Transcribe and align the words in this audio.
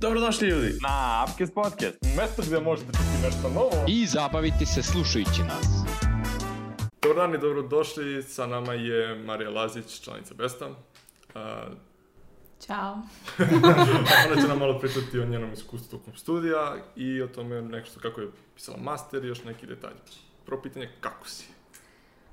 Dobrodošli 0.00 0.48
ljudi! 0.48 0.78
Na 0.82 1.24
Upcast 1.28 1.54
Podcast, 1.54 1.96
mesto 2.16 2.42
gde 2.46 2.60
možete 2.60 2.92
čuti 2.92 3.22
nešto 3.22 3.48
novo 3.48 3.84
i 3.88 4.06
zabaviti 4.06 4.66
se 4.66 4.82
slušajući 4.82 5.42
nas. 5.42 5.66
Dobar 7.02 7.16
dan 7.16 7.34
i 7.34 7.38
dobrodošli, 7.38 8.22
sa 8.22 8.46
nama 8.46 8.72
je 8.72 9.14
Marija 9.14 9.50
Lazić, 9.50 10.00
članica 10.00 10.34
Besta. 10.34 10.68
Uh, 10.68 10.74
Ćao. 12.66 12.98
ona 14.26 14.42
će 14.42 14.48
nam 14.48 14.58
malo 14.58 14.78
pričati 14.78 15.18
o 15.18 15.26
njenom 15.26 15.52
iskustvu 15.52 15.98
tokom 15.98 16.16
studija 16.16 16.76
i 16.96 17.22
o 17.22 17.28
tome 17.28 17.62
nešto 17.62 18.00
kako 18.00 18.20
je 18.20 18.28
pisala 18.54 18.78
master 18.78 19.24
i 19.24 19.28
još 19.28 19.44
neki 19.44 19.66
detalji. 19.66 20.00
Prvo 20.46 20.62
pitanje, 20.62 20.90
kako 21.00 21.28
si? 21.28 21.44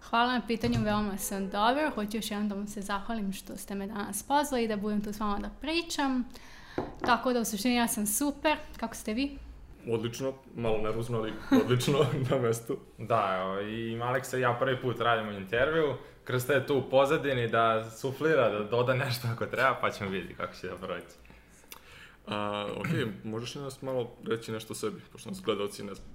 Hvala 0.09 0.33
na 0.33 0.41
pitanju, 0.47 0.83
veoma 0.83 1.17
sam 1.17 1.49
dobro. 1.49 1.91
Hoću 1.95 2.17
još 2.17 2.31
jednom 2.31 2.49
da 2.49 2.55
vam 2.55 2.67
se 2.67 2.81
zahvalim 2.81 3.33
što 3.33 3.57
ste 3.57 3.75
me 3.75 3.87
danas 3.87 4.23
pozvali 4.23 4.63
i 4.63 4.67
da 4.67 4.77
budem 4.77 5.01
tu 5.01 5.13
s 5.13 5.19
vama 5.19 5.39
da 5.39 5.49
pričam. 5.61 6.23
Tako 7.05 7.33
da 7.33 7.39
u 7.39 7.45
suštini 7.45 7.75
ja 7.75 7.87
sam 7.87 8.07
super. 8.07 8.57
Kako 8.77 8.95
ste 8.95 9.13
vi? 9.13 9.37
Odlično, 9.87 10.33
malo 10.55 10.77
nervozno, 10.77 11.17
ali 11.17 11.33
odlično 11.63 11.99
na 12.29 12.37
mestu. 12.37 12.77
Da, 12.97 13.37
evo, 13.41 13.61
i 13.61 14.01
Aleksa 14.01 14.37
i 14.37 14.41
ja 14.41 14.57
prvi 14.59 14.81
put 14.81 14.99
radimo 14.99 15.31
intervju. 15.31 15.93
Krsta 16.23 16.53
je 16.53 16.67
tu 16.67 16.77
u 16.77 16.89
pozadini 16.89 17.47
da 17.47 17.89
suflira, 17.89 18.49
da 18.49 18.59
doda 18.63 18.93
nešto 18.93 19.27
ako 19.27 19.45
treba, 19.45 19.77
pa 19.81 19.91
ćemo 19.91 20.09
vidjeti 20.09 20.35
kako 20.35 20.53
će 20.53 20.67
da 20.67 20.75
proći. 20.75 21.05
A, 22.27 22.67
ok, 22.77 22.87
možeš 23.23 23.55
li 23.55 23.61
nas 23.61 23.81
malo 23.81 24.11
reći 24.27 24.51
nešto 24.51 24.73
o 24.73 24.75
sebi, 24.75 25.01
pošto 25.11 25.29
nas 25.29 25.41
gledalci 25.41 25.83
ne 25.83 25.93
znam. 25.93 26.07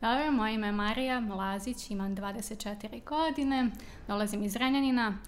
Dobro, 0.00 0.30
moje 0.32 0.54
ime 0.54 0.66
je 0.66 0.72
Marija 0.72 1.20
Lazić, 1.20 1.90
imam 1.90 2.16
24 2.16 3.04
godine, 3.04 3.70
dolazim 4.08 4.42
iz 4.42 4.56
Renjanina. 4.56 5.18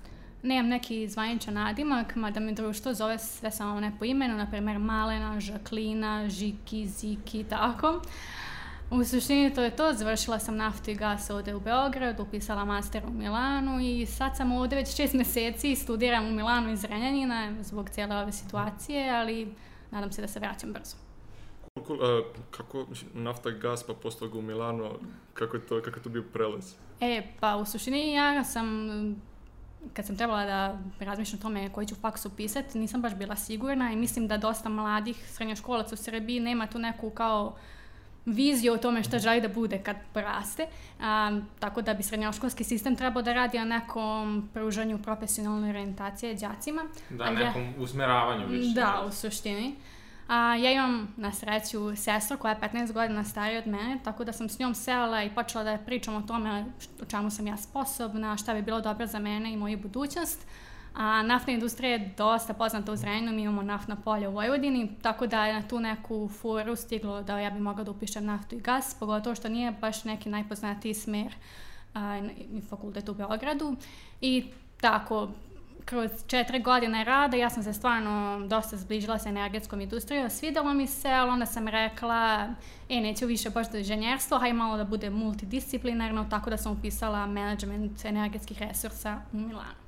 Nemam 0.42 0.68
neki 0.68 1.08
zvaničan 1.08 1.54
nadimak, 1.54 2.16
mada 2.16 2.40
mi 2.40 2.54
društvo 2.54 2.94
zove 2.94 3.18
sve 3.18 3.50
samo 3.50 3.80
ne 3.80 3.92
po 3.98 4.04
imenu, 4.04 4.36
na 4.36 4.50
primjer 4.50 4.78
Malena, 4.78 5.40
Žaklina, 5.40 6.28
Žiki, 6.28 6.86
Ziki, 6.86 7.44
tako. 7.44 8.00
U 8.90 9.04
suštini 9.04 9.54
to 9.54 9.62
je 9.62 9.76
to, 9.76 9.92
završila 9.92 10.38
sam 10.38 10.56
naftu 10.56 10.90
i 10.90 10.94
gas 10.94 11.30
ovde 11.30 11.54
u 11.54 11.60
Beogradu, 11.60 12.22
upisala 12.22 12.64
master 12.64 13.02
u 13.06 13.10
Milanu 13.10 13.80
i 13.80 14.06
sad 14.06 14.36
sam 14.36 14.52
ovde 14.52 14.76
već 14.76 14.96
šest 14.96 15.14
meseci, 15.14 15.76
studiram 15.76 16.26
u 16.26 16.32
Milanu 16.32 16.72
iz 16.72 16.84
Renjanina 16.84 17.52
zbog 17.60 17.90
cijele 17.90 18.16
ove 18.16 18.32
situacije, 18.32 19.10
ali 19.10 19.54
nadam 19.90 20.12
se 20.12 20.20
da 20.20 20.28
se 20.28 20.40
vraćam 20.40 20.72
brzo. 20.72 20.96
Kako, 21.74 21.94
uh, 21.94 22.00
kako 22.50 22.86
nafta 23.14 23.50
i 23.50 23.58
gas 23.58 23.82
pa 23.82 23.94
posle 23.94 24.28
u 24.28 24.42
Milano, 24.42 24.90
kako 25.34 25.56
je 25.56 25.66
to, 25.66 25.82
kako 25.82 25.98
je 25.98 26.02
to 26.02 26.08
bio 26.08 26.24
prelaz? 26.32 26.74
E, 27.00 27.22
pa 27.40 27.56
u 27.56 27.64
suštini 27.64 28.12
ja 28.12 28.44
sam 28.44 28.66
kad 29.94 30.06
sam 30.06 30.16
trebala 30.16 30.44
da 30.44 30.78
razmišljam 31.00 31.38
o 31.38 31.42
tome 31.42 31.68
koji 31.68 31.86
ću 31.86 31.94
faks 31.94 32.26
upisati, 32.26 32.78
nisam 32.78 33.02
baš 33.02 33.14
bila 33.14 33.36
sigurna 33.36 33.92
i 33.92 33.96
mislim 33.96 34.28
da 34.28 34.36
dosta 34.36 34.68
mladih 34.68 35.16
srednjoškolaca 35.32 35.94
u 35.94 35.96
Srbiji 35.96 36.40
nema 36.40 36.66
tu 36.66 36.78
neku 36.78 37.10
kao 37.10 37.56
viziju 38.26 38.72
o 38.72 38.76
tome 38.76 39.02
šta 39.02 39.18
želi 39.18 39.40
da 39.40 39.48
bude 39.48 39.78
kad 39.78 39.96
poraste. 40.12 40.66
A, 41.00 41.40
tako 41.58 41.82
da 41.82 41.94
bi 41.94 42.02
srednjoškolski 42.02 42.64
sistem 42.64 42.96
trebao 42.96 43.22
da 43.22 43.32
radi 43.32 43.58
na 43.58 43.64
nekom 43.64 44.48
pružanju 44.54 44.98
profesionalne 44.98 45.68
orijentacije 45.68 46.34
đacima. 46.34 46.82
Da, 47.10 47.30
nekom 47.30 47.62
ja, 47.62 47.72
usmeravanju 47.78 48.46
više. 48.46 48.74
Da, 48.74 49.04
u 49.08 49.12
suštini. 49.12 49.74
A, 50.28 50.56
ja 50.56 50.72
imam 50.72 51.14
na 51.16 51.32
sreću 51.32 51.96
sestru 51.96 52.38
koja 52.38 52.52
je 52.52 52.60
15 52.60 52.92
godina 52.92 53.24
starija 53.24 53.58
od 53.58 53.66
mene, 53.66 53.98
tako 54.04 54.24
da 54.24 54.32
sam 54.32 54.48
s 54.48 54.58
njom 54.58 54.74
sela 54.74 55.22
i 55.22 55.34
počela 55.34 55.64
da 55.64 55.78
pričam 55.78 56.16
o 56.16 56.22
tome 56.22 56.64
o 57.02 57.04
čemu 57.04 57.30
sam 57.30 57.46
ja 57.46 57.56
sposobna, 57.56 58.36
šta 58.36 58.54
bi 58.54 58.62
bilo 58.62 58.80
dobro 58.80 59.06
za 59.06 59.18
mene 59.18 59.52
i 59.52 59.56
moju 59.56 59.78
budućnost. 59.78 60.46
A 60.94 61.22
naftna 61.22 61.52
industrija 61.52 61.92
je 61.92 62.14
dosta 62.16 62.54
poznata 62.54 62.92
u 62.92 62.96
Zrenjaninu, 62.96 63.32
mi 63.32 63.42
imamo 63.42 63.62
naftna 63.62 63.96
polja 63.96 64.28
u 64.28 64.32
Vojvodini, 64.32 64.90
tako 65.02 65.26
da 65.26 65.46
je 65.46 65.54
na 65.54 65.68
tu 65.68 65.80
neku 65.80 66.28
furu 66.40 66.76
stiglo 66.76 67.22
da 67.22 67.38
ja 67.38 67.50
bi 67.50 67.60
mogla 67.60 67.84
da 67.84 67.90
upišem 67.90 68.24
naftu 68.24 68.54
i 68.54 68.60
gas, 68.60 68.96
pogotovo 69.00 69.34
što 69.34 69.48
nije 69.48 69.72
baš 69.72 70.04
neki 70.04 70.28
najpoznatiji 70.28 70.94
smer 70.94 71.34
a, 71.94 72.20
fakultet 72.68 73.08
u 73.08 73.14
Beogradu. 73.14 73.76
I 74.20 74.44
tako, 74.80 75.28
kroz 75.88 76.10
četiri 76.26 76.62
godine 76.62 77.04
rada 77.04 77.36
ja 77.36 77.50
sam 77.50 77.62
se 77.62 77.72
stvarno 77.72 78.46
dosta 78.46 78.76
zbližila 78.76 79.18
sa 79.18 79.28
energetskom 79.28 79.80
industrijom, 79.80 80.30
svidelo 80.30 80.74
mi 80.74 80.86
se, 80.86 81.08
ali 81.08 81.30
onda 81.30 81.46
sam 81.46 81.68
rekla, 81.68 82.48
e, 82.88 83.00
neću 83.00 83.26
više 83.26 83.50
baš 83.50 83.70
do 83.72 83.78
inženjerstvo, 83.78 84.38
haj 84.38 84.52
malo 84.52 84.76
da 84.76 84.84
bude 84.84 85.10
multidisciplinarno, 85.10 86.26
tako 86.30 86.50
da 86.50 86.56
sam 86.56 86.72
upisala 86.72 87.26
management 87.26 88.04
energetskih 88.04 88.62
resursa 88.62 89.20
u 89.32 89.36
Milanu. 89.36 89.78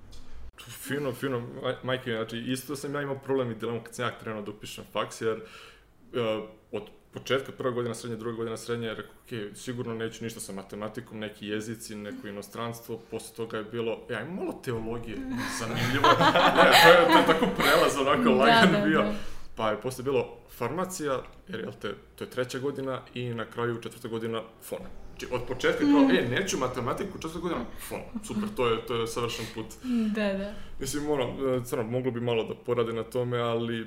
Fino, 0.69 1.13
fino, 1.13 1.43
majke, 1.83 2.11
znači 2.11 2.39
isto 2.39 2.77
sam 2.77 2.95
ja 2.95 3.03
imao 3.03 3.19
problem 3.19 3.51
i 3.51 3.55
dilemu 3.55 3.81
kad 3.85 3.95
sam 3.95 4.05
ja 4.05 4.19
krenuo 4.19 4.43
da 4.43 4.51
upišem 4.51 4.85
faks, 4.93 5.21
jer 5.21 5.37
uh, 5.37 6.49
od 6.73 6.83
početka 7.13 7.53
prva 7.53 7.71
godina 7.71 7.95
srednje, 7.95 8.17
druga 8.17 8.37
godina 8.37 8.57
srednje, 8.57 8.95
rekao, 8.95 9.13
ok, 9.25 9.57
sigurno 9.57 9.95
neću 9.95 10.25
ništa 10.25 10.41
sa 10.41 10.53
matematikom, 10.53 11.19
neki 11.19 11.47
jezici, 11.47 11.95
neko 11.95 12.29
inostranstvo, 12.29 12.99
posle 13.11 13.37
toga 13.37 13.59
je 13.59 13.65
bilo, 13.65 13.99
e, 14.09 14.15
aj 14.15 14.25
malo 14.25 14.53
teologije, 14.65 15.17
zanimljivo, 15.61 16.09
ne, 16.57 16.71
to 16.83 16.89
je, 16.89 17.07
to 17.07 17.19
je 17.19 17.27
tako 17.27 17.47
prelaz, 17.57 17.97
onako 18.01 18.23
da, 18.23 18.31
lagan 18.31 18.73
da, 18.73 18.87
bio. 18.87 19.03
Da. 19.03 19.15
Pa 19.57 19.71
je 19.71 19.81
posle 19.81 20.05
bilo 20.05 20.37
farmacija, 20.51 21.23
jer, 21.49 21.61
jel 21.61 21.73
te, 21.81 21.95
to 22.17 22.25
je 22.25 22.31
treća 22.31 22.59
godina 22.59 23.01
i 23.15 23.35
na 23.35 23.45
kraju 23.45 23.81
četvrta 23.81 24.09
godina 24.09 24.43
fona. 24.63 24.89
Znači, 25.11 25.35
od 25.35 25.43
početka 25.49 25.79
kao, 25.79 26.01
mm. 26.01 26.11
e, 26.11 26.29
neću 26.29 26.59
matematiku, 26.59 27.19
četvrta 27.19 27.39
godina, 27.39 27.65
fon, 27.89 28.01
super, 28.25 28.49
to 28.57 28.69
je, 28.69 28.87
to 28.87 28.95
je 28.95 29.07
savršen 29.07 29.47
put. 29.55 29.67
Da, 30.15 30.33
da. 30.33 30.55
Mislim, 30.81 31.05
moram, 31.05 31.29
e, 31.29 31.65
crno, 31.65 31.85
moglo 31.85 32.11
bi 32.11 32.21
malo 32.21 32.45
da 32.45 32.55
porade 32.55 32.93
na 32.93 33.03
tome, 33.03 33.39
ali, 33.39 33.87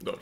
dobro, 0.00 0.20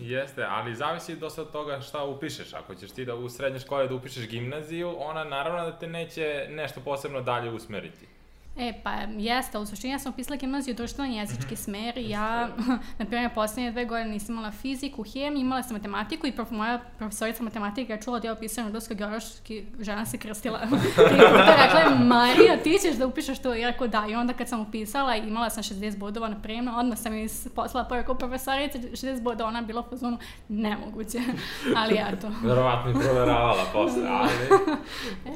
Jeste, 0.00 0.44
ali 0.48 0.74
zavisi 0.74 1.16
dosta 1.16 1.42
od 1.42 1.50
toga 1.50 1.80
šta 1.80 2.04
upišeš. 2.04 2.54
Ako 2.54 2.74
ćeš 2.74 2.90
ti 2.90 3.04
da 3.04 3.14
u 3.14 3.28
srednjoj 3.28 3.60
školi 3.60 3.88
da 3.88 3.94
upišeš 3.94 4.28
gimnaziju, 4.28 4.94
ona 4.98 5.24
naravno 5.24 5.64
da 5.70 5.78
te 5.78 5.86
neće 5.86 6.46
nešto 6.50 6.80
posebno 6.80 7.20
dalje 7.20 7.50
usmeriti. 7.50 8.13
E, 8.56 8.72
pa 8.82 8.90
jeste, 9.18 9.58
u 9.58 9.66
suštini 9.66 9.92
ja 9.92 9.98
sam 9.98 10.12
upisala 10.12 10.36
gimnaziju 10.36 10.74
društveno 10.74 11.14
jezički 11.14 11.56
smer 11.56 11.98
i 11.98 12.08
ja, 12.08 12.48
na 12.98 13.04
primjer, 13.06 13.30
poslednje 13.34 13.70
dve 13.70 13.84
godine 13.84 14.10
nisam 14.10 14.34
imala 14.34 14.52
fiziku, 14.52 15.02
hemiju, 15.02 15.40
imala 15.40 15.62
sam 15.62 15.76
matematiku 15.76 16.26
i 16.26 16.32
prof, 16.32 16.50
moja 16.50 16.80
profesorica 16.98 17.42
matematika 17.42 17.92
je 17.92 18.02
čula 18.02 18.18
da 18.18 18.28
ja 18.28 18.32
upisujem 18.32 18.72
rusko 18.72 18.94
geološki, 18.94 19.64
žena 19.80 20.06
se 20.06 20.18
krstila. 20.18 20.60
I 21.14 21.18
puta 21.30 21.56
rekla, 21.64 21.98
Marija, 22.04 22.62
ti 22.62 22.78
ćeš 22.82 22.94
da 22.96 23.06
upišeš 23.06 23.38
to? 23.38 23.54
I 23.54 23.64
rekao 23.64 23.86
da. 23.86 24.06
I 24.10 24.14
onda 24.14 24.32
kad 24.32 24.48
sam 24.48 24.60
upisala 24.60 25.16
imala 25.16 25.50
sam 25.50 25.62
60 25.62 25.98
bodova 25.98 26.28
na 26.28 26.42
prijemno, 26.42 26.78
odmah 26.78 26.98
sam 26.98 27.14
iz 27.14 27.48
poslala 27.54 27.88
poruku 27.88 28.14
profesorice, 28.14 28.78
60 28.78 29.22
bodova, 29.22 29.48
ona 29.48 29.62
bila 29.62 29.82
po 29.82 29.96
zvonu, 29.96 30.18
nemoguće. 30.48 31.18
ali 31.80 32.00
eto. 32.08 32.30
Verovatno 32.42 32.90
i 32.90 32.94
proveravala 32.94 33.64
posle, 33.72 34.08
ali... 34.08 34.32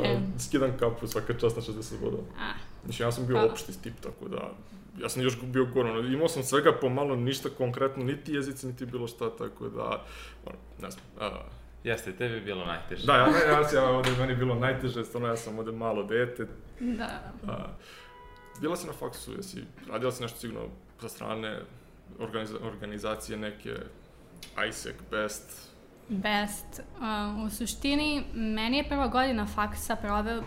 e. 0.05 0.21
Skidam 0.39 0.71
kapu 0.79 1.07
svaka 1.07 1.35
čast 1.35 1.57
na 1.57 1.63
60 1.63 2.01
bodova. 2.01 2.23
A. 2.41 2.78
Mislim, 2.87 3.09
ja 3.09 3.13
sam 3.13 3.27
bio 3.27 3.37
pa. 3.37 3.53
opšti 3.53 3.83
tip, 3.83 4.01
tako 4.01 4.29
da 4.29 4.51
ja 5.01 5.09
sam 5.09 5.23
još 5.23 5.43
bio 5.43 5.65
gore, 5.65 5.91
imao 6.13 6.29
sam 6.29 6.43
svega 6.43 6.73
pomalo 6.81 7.17
ništa 7.17 7.49
konkretno, 7.59 8.05
niti 8.05 8.33
jezici, 8.33 8.67
niti 8.67 8.87
bilo 8.87 9.09
šta, 9.09 9.37
tako 9.37 9.69
da, 9.69 10.05
ono, 10.47 10.57
ne 10.83 10.91
znam. 10.91 11.05
A, 11.21 11.41
Jeste, 11.85 12.13
tebi 12.13 12.35
je 12.35 12.41
bilo 12.41 12.65
najteže. 12.67 13.07
Da, 13.07 13.17
ja, 13.17 13.27
ja, 13.27 13.61
ja, 13.61 13.83
ja 13.83 13.91
ovde 13.91 14.11
meni 14.19 14.35
bilo 14.35 14.55
najteže, 14.55 15.05
stvarno 15.05 15.29
ja 15.29 15.37
sam 15.37 15.59
ovde 15.59 15.73
malo 15.73 16.03
dete. 16.03 16.47
Da. 16.81 17.33
A, 17.49 17.67
bila 18.61 18.77
si 18.77 18.87
na 18.87 18.93
faksu, 18.93 19.33
jesi 19.33 19.65
radila 19.89 20.13
si 20.13 20.23
nešto 20.23 20.39
sigurno 20.39 20.69
sa 21.01 21.09
strane 21.09 21.61
organiza, 22.19 22.55
organizacije 22.63 23.39
neke, 23.39 23.75
ISEC, 24.69 24.97
BEST, 25.11 25.69
Best. 26.09 26.83
Uh, 26.99 27.47
u 27.47 27.51
suštini, 27.51 28.25
meni 28.35 28.77
je 28.77 28.89
prva 28.89 29.09
godina 29.09 29.47
faksa 29.47 29.97
proveo 29.97 30.43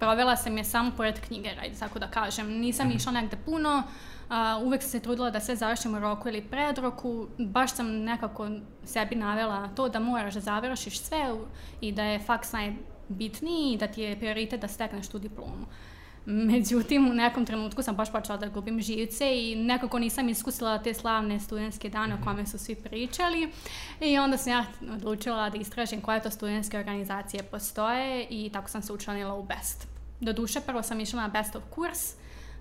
provela 0.00 0.36
sam 0.36 0.58
je 0.58 0.64
samo 0.64 0.90
pored 0.96 1.20
knjige, 1.20 1.50
ajde 1.62 1.76
tako 1.78 1.98
da 1.98 2.06
kažem. 2.06 2.48
Nisam 2.48 2.86
mm 2.86 2.90
-hmm. 2.90 2.96
išla 2.96 3.12
negde 3.12 3.36
puno, 3.36 3.82
uh, 4.28 4.66
uvek 4.66 4.82
sam 4.82 4.90
se 4.90 5.00
trudila 5.00 5.30
da 5.30 5.40
sve 5.40 5.56
završim 5.56 5.94
u 5.94 5.98
roku 5.98 6.28
ili 6.28 6.42
pred 6.42 6.78
roku. 6.78 7.26
Baš 7.38 7.74
sam 7.74 7.86
nekako 7.90 8.48
sebi 8.84 9.14
navela 9.14 9.68
to 9.68 9.88
da 9.88 9.98
moraš 9.98 10.34
da 10.34 10.40
završiš 10.40 11.00
sve 11.00 11.34
i 11.80 11.92
da 11.92 12.02
je 12.02 12.18
faks 12.18 12.52
najbitniji 12.52 13.72
i 13.72 13.76
da 13.78 13.86
ti 13.86 14.02
je 14.02 14.18
prioritet 14.18 14.60
da 14.60 14.68
stekneš 14.68 15.08
tu 15.08 15.18
diplomu. 15.18 15.66
Međutim, 16.26 17.10
u 17.10 17.14
nekom 17.14 17.46
trenutku 17.46 17.82
sam 17.82 17.96
baš 17.96 18.12
počela 18.12 18.38
da 18.38 18.48
gubim 18.48 18.80
živce 18.80 19.42
i 19.42 19.56
nekako 19.56 19.98
nisam 19.98 20.28
iskusila 20.28 20.78
te 20.78 20.94
slavne 20.94 21.40
studentske 21.40 21.88
dane 21.88 22.14
o 22.14 22.16
mhm. 22.16 22.24
kome 22.24 22.46
su 22.46 22.58
svi 22.58 22.74
pričali. 22.74 23.52
I 24.00 24.18
onda 24.18 24.36
sam 24.36 24.52
ja 24.52 24.64
odlučila 24.92 25.50
da 25.50 25.58
istražim 25.58 26.00
koje 26.00 26.22
to 26.22 26.30
studentske 26.30 26.78
organizacije 26.78 27.42
postoje 27.42 28.26
i 28.30 28.50
tako 28.52 28.68
sam 28.68 28.82
se 28.82 28.92
učlanila 28.92 29.34
u 29.34 29.42
BEST. 29.42 29.89
Do 30.20 30.32
duše, 30.32 30.60
prvo 30.60 30.82
sam 30.82 31.00
išla 31.00 31.22
na 31.22 31.28
Bestov 31.28 31.62
kurs 31.70 32.14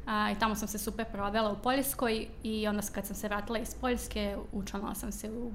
a, 0.06 0.32
i 0.32 0.40
tamo 0.40 0.56
sam 0.56 0.68
se 0.68 0.78
super 0.78 1.06
provela 1.12 1.52
u 1.52 1.58
Poljskoj 1.58 2.28
i 2.44 2.68
onda 2.68 2.82
kad 2.94 3.08
sam 3.08 3.16
se 3.16 3.28
vratila 3.28 3.60
iz 3.60 3.76
Poljske, 3.82 4.38
učlanila 4.52 4.96
sam 4.96 5.12
se 5.12 5.32
u 5.32 5.52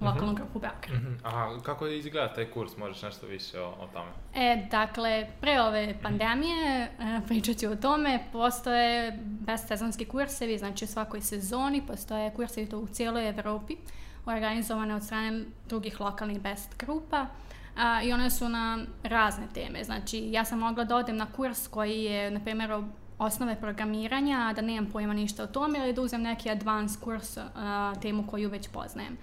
mhm. 0.00 0.34
grupu 0.34 0.58
Beograd. 0.58 1.02
Mm 1.02 1.06
-hmm. 1.06 1.18
A 1.24 1.62
kako 1.62 1.86
izgleda 1.86 2.34
taj 2.34 2.50
kurs? 2.50 2.76
Možeš 2.76 3.02
nešto 3.02 3.26
više 3.26 3.60
o, 3.60 3.68
o 3.68 3.86
tome? 3.92 4.10
E, 4.34 4.66
dakle, 4.70 5.28
pre 5.40 5.60
ove 5.60 5.94
pandemije, 6.02 6.82
e, 6.82 7.20
pričat 7.26 7.56
ću 7.56 7.70
o 7.70 7.76
tome, 7.76 8.24
postoje 8.32 9.18
bestsezonski 9.22 10.04
kursevi, 10.04 10.58
znači 10.58 10.84
u 10.84 10.88
svakoj 10.88 11.20
sezoni, 11.20 11.86
postoje 11.86 12.34
kursevi 12.34 12.68
to 12.68 12.78
u 12.78 12.86
cijeloj 12.86 13.28
Evropi. 13.28 13.76
organizovane 14.26 14.94
od 14.94 15.04
strane 15.04 15.44
drugih 15.68 16.00
lokalnih 16.00 16.40
best 16.40 16.78
grupa. 16.78 17.26
A, 17.78 18.02
I 18.02 18.12
one 18.12 18.30
su 18.30 18.48
na 18.48 18.78
razne 19.02 19.46
teme. 19.54 19.84
Znači, 19.84 20.28
ja 20.32 20.44
sam 20.44 20.58
mogla 20.58 20.84
da 20.84 20.96
odem 20.96 21.16
na 21.16 21.26
kurs 21.26 21.68
koji 21.68 22.04
je, 22.04 22.30
na 22.30 22.40
primjer, 22.40 22.82
osnove 23.18 23.60
programiranja, 23.60 24.38
a 24.38 24.52
da 24.52 24.62
nemam 24.62 24.86
pojma 24.92 25.14
ništa 25.14 25.42
o 25.42 25.46
tome, 25.46 25.78
ili 25.78 25.92
da 25.92 26.02
uzem 26.02 26.22
neki 26.22 26.50
advanced 26.50 27.00
kurs, 27.00 27.36
a, 27.36 27.94
temu 28.02 28.26
koju 28.26 28.50
već 28.50 28.68
poznajem. 28.68 29.16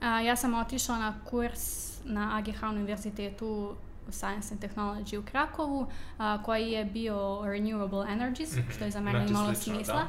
A, 0.00 0.20
ja 0.20 0.36
sam 0.36 0.54
otišla 0.54 0.98
na 0.98 1.14
kurs 1.30 1.94
na 2.04 2.36
AGH 2.38 2.62
univerzitetu 2.62 3.74
Science 4.08 4.54
and 4.54 4.64
Technology 4.64 5.18
u 5.18 5.22
Krakovu, 5.22 5.86
a, 6.18 6.42
koji 6.42 6.70
je 6.70 6.84
bio 6.84 7.14
Renewable 7.42 8.12
Energies, 8.12 8.56
što 8.74 8.84
je 8.84 8.90
za 8.90 9.00
mene 9.00 9.18
Znači, 9.18 9.30
imalo 9.32 9.54
slično, 9.54 9.74
smisla. 9.74 9.94
da. 9.94 10.08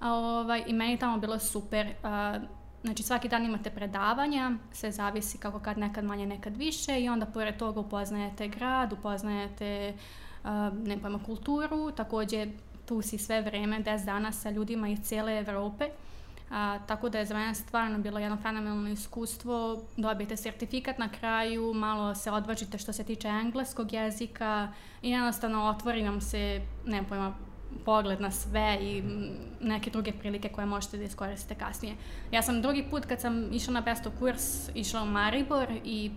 A, 0.00 0.12
ovaj, 0.12 0.64
I 0.66 0.72
meni 0.72 0.98
tamo 0.98 1.18
bilo 1.18 1.38
super. 1.38 1.94
A, 2.02 2.38
znači 2.82 3.02
svaki 3.02 3.28
dan 3.28 3.44
imate 3.44 3.70
predavanja, 3.70 4.52
sve 4.72 4.92
zavisi 4.92 5.38
kako 5.38 5.58
kad 5.58 5.78
nekad 5.78 6.04
manje, 6.04 6.26
nekad 6.26 6.56
više 6.56 7.00
i 7.00 7.08
onda 7.08 7.26
pored 7.26 7.56
toga 7.56 7.80
upoznajete 7.80 8.48
grad, 8.48 8.92
upoznajete 8.92 9.94
ne 10.72 10.98
pojma, 11.02 11.18
kulturu, 11.26 11.90
takođe 11.90 12.46
tu 12.86 13.02
si 13.02 13.18
sve 13.18 13.42
vreme, 13.42 13.82
10 13.82 14.04
dana 14.04 14.32
sa 14.32 14.50
ljudima 14.50 14.88
iz 14.88 15.00
cijele 15.00 15.38
Evrope. 15.38 15.88
A, 16.50 16.78
tako 16.86 17.08
da 17.08 17.18
je 17.18 17.26
za 17.26 17.34
mene 17.34 17.54
stvarno 17.54 17.98
bilo 17.98 18.18
jedno 18.18 18.36
fenomenalno 18.36 18.88
iskustvo. 18.88 19.82
Dobijete 19.96 20.36
sertifikat 20.36 20.98
na 20.98 21.08
kraju, 21.08 21.74
malo 21.74 22.14
se 22.14 22.30
odvažite 22.30 22.78
što 22.78 22.92
se 22.92 23.04
tiče 23.04 23.28
engleskog 23.28 23.92
jezika 23.92 24.72
i 25.02 25.10
jednostavno 25.10 25.64
otvori 25.64 26.04
vam 26.04 26.20
se, 26.20 26.60
ne 26.86 27.04
pojma, 27.08 27.34
pogled 27.84 28.20
na 28.20 28.30
sve 28.30 28.78
i 28.80 29.02
neke 29.60 29.90
druge 29.90 30.12
prilike 30.12 30.48
koje 30.48 30.66
možete 30.66 30.96
da 30.96 31.04
iskoristite 31.04 31.54
kasnije. 31.54 31.94
Ja 32.30 32.42
sam 32.42 32.62
drugi 32.62 32.84
put 32.90 33.04
kad 33.06 33.20
sam 33.20 33.52
išla 33.52 33.74
na 33.74 33.80
Besto 33.80 34.10
kurs, 34.18 34.68
išla 34.74 35.02
u 35.02 35.06
Maribor 35.06 35.68
i 35.84 36.10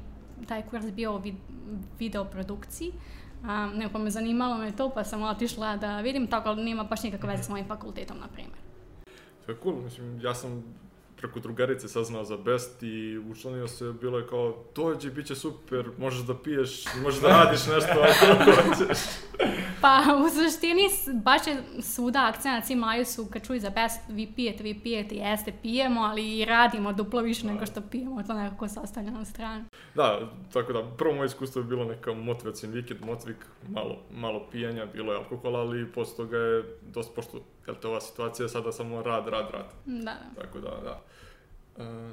taj 0.48 0.62
kurs 0.62 0.86
bio 0.86 1.14
o 1.14 1.18
vid 1.18 1.36
videoprodukciji. 2.00 2.92
A, 3.44 3.70
ne, 3.76 3.90
pa 3.92 4.00
me 4.00 4.10
zanimalo 4.10 4.58
me 4.58 4.72
to, 4.72 4.90
pa 4.90 5.04
sam 5.04 5.24
otišla 5.24 5.78
da 5.78 6.02
vidim, 6.02 6.28
tako 6.28 6.50
ali 6.50 6.64
nema 6.64 6.84
baš 6.84 7.04
nikakve 7.04 7.30
veze 7.30 7.44
s 7.44 7.50
mojim 7.50 7.68
fakultetom, 7.68 8.20
na 8.20 8.28
primjer. 8.28 8.58
To 9.46 9.52
je 9.52 9.58
cool, 9.64 9.76
mislim, 9.76 10.22
ja 10.22 10.34
sam 10.34 10.64
preko 11.26 11.40
drugarice 11.40 11.88
saznao 11.88 12.24
za 12.24 12.38
Best 12.38 12.84
i 12.84 13.18
učlanio 13.18 13.68
se, 13.68 13.94
bilo 14.02 14.18
je 14.18 14.28
kao, 14.28 14.56
dođi, 14.76 15.10
bit 15.10 15.28
će 15.28 15.36
super, 15.36 15.90
možeš 15.98 16.22
da 16.22 16.38
piješ, 16.38 16.84
možeš 17.04 17.22
da 17.22 17.28
radiš 17.28 17.60
nešto 17.60 17.92
ako 17.92 18.52
hoćeš. 18.52 18.98
Pa 19.82 20.04
u 20.26 20.30
suštini 20.30 20.84
baš 21.24 21.48
je 21.48 21.64
svuda 21.82 22.32
akcenat, 22.34 22.66
svi 22.66 22.76
maju 22.76 23.06
su 23.06 23.26
kad 23.34 23.48
čuju 23.48 23.60
za 23.60 23.70
best, 23.70 24.00
vi 24.10 24.34
pijete, 24.36 24.64
vi 24.64 24.80
pijete, 24.80 25.16
jeste, 25.16 25.54
pijemo, 25.62 26.02
ali 26.02 26.38
i 26.38 26.46
radimo 26.46 26.94
duplo 26.94 27.22
više 27.22 27.48
nego 27.48 27.66
što 27.66 27.82
pijemo, 27.82 28.24
to 28.24 28.34
nekako 28.34 28.68
se 28.68 28.80
ostavlja 28.80 29.12
na 29.12 29.26
stranu. 29.26 29.66
Da, 29.96 30.20
tako 30.54 30.74
da, 30.74 30.84
prvo 30.98 31.14
moje 31.14 31.26
iskustvo 31.26 31.62
je 31.62 31.66
bilo 31.66 31.86
neka 31.86 32.14
motivacijan 32.14 32.74
vikend, 32.74 33.06
motvik, 33.06 33.38
malo, 33.68 33.98
malo 34.12 34.48
pijanja, 34.52 34.86
bilo 34.86 35.14
je 35.14 35.18
alkohola, 35.18 35.60
ali 35.60 35.92
posle 35.92 36.18
toga 36.18 36.38
je 36.38 36.64
dosta, 36.82 37.14
pošto, 37.16 37.42
jel 37.68 37.76
te, 37.82 37.88
ova 37.88 38.02
situacija 38.02 38.44
je 38.44 38.50
sada 38.50 38.72
samo 38.72 39.02
rad, 39.02 39.28
rad, 39.28 39.50
rad. 39.52 39.74
Da, 39.86 40.04
da. 40.36 40.42
Tako 40.42 40.60
da, 40.60 40.70
da. 40.70 41.02
Uh, 41.76 42.12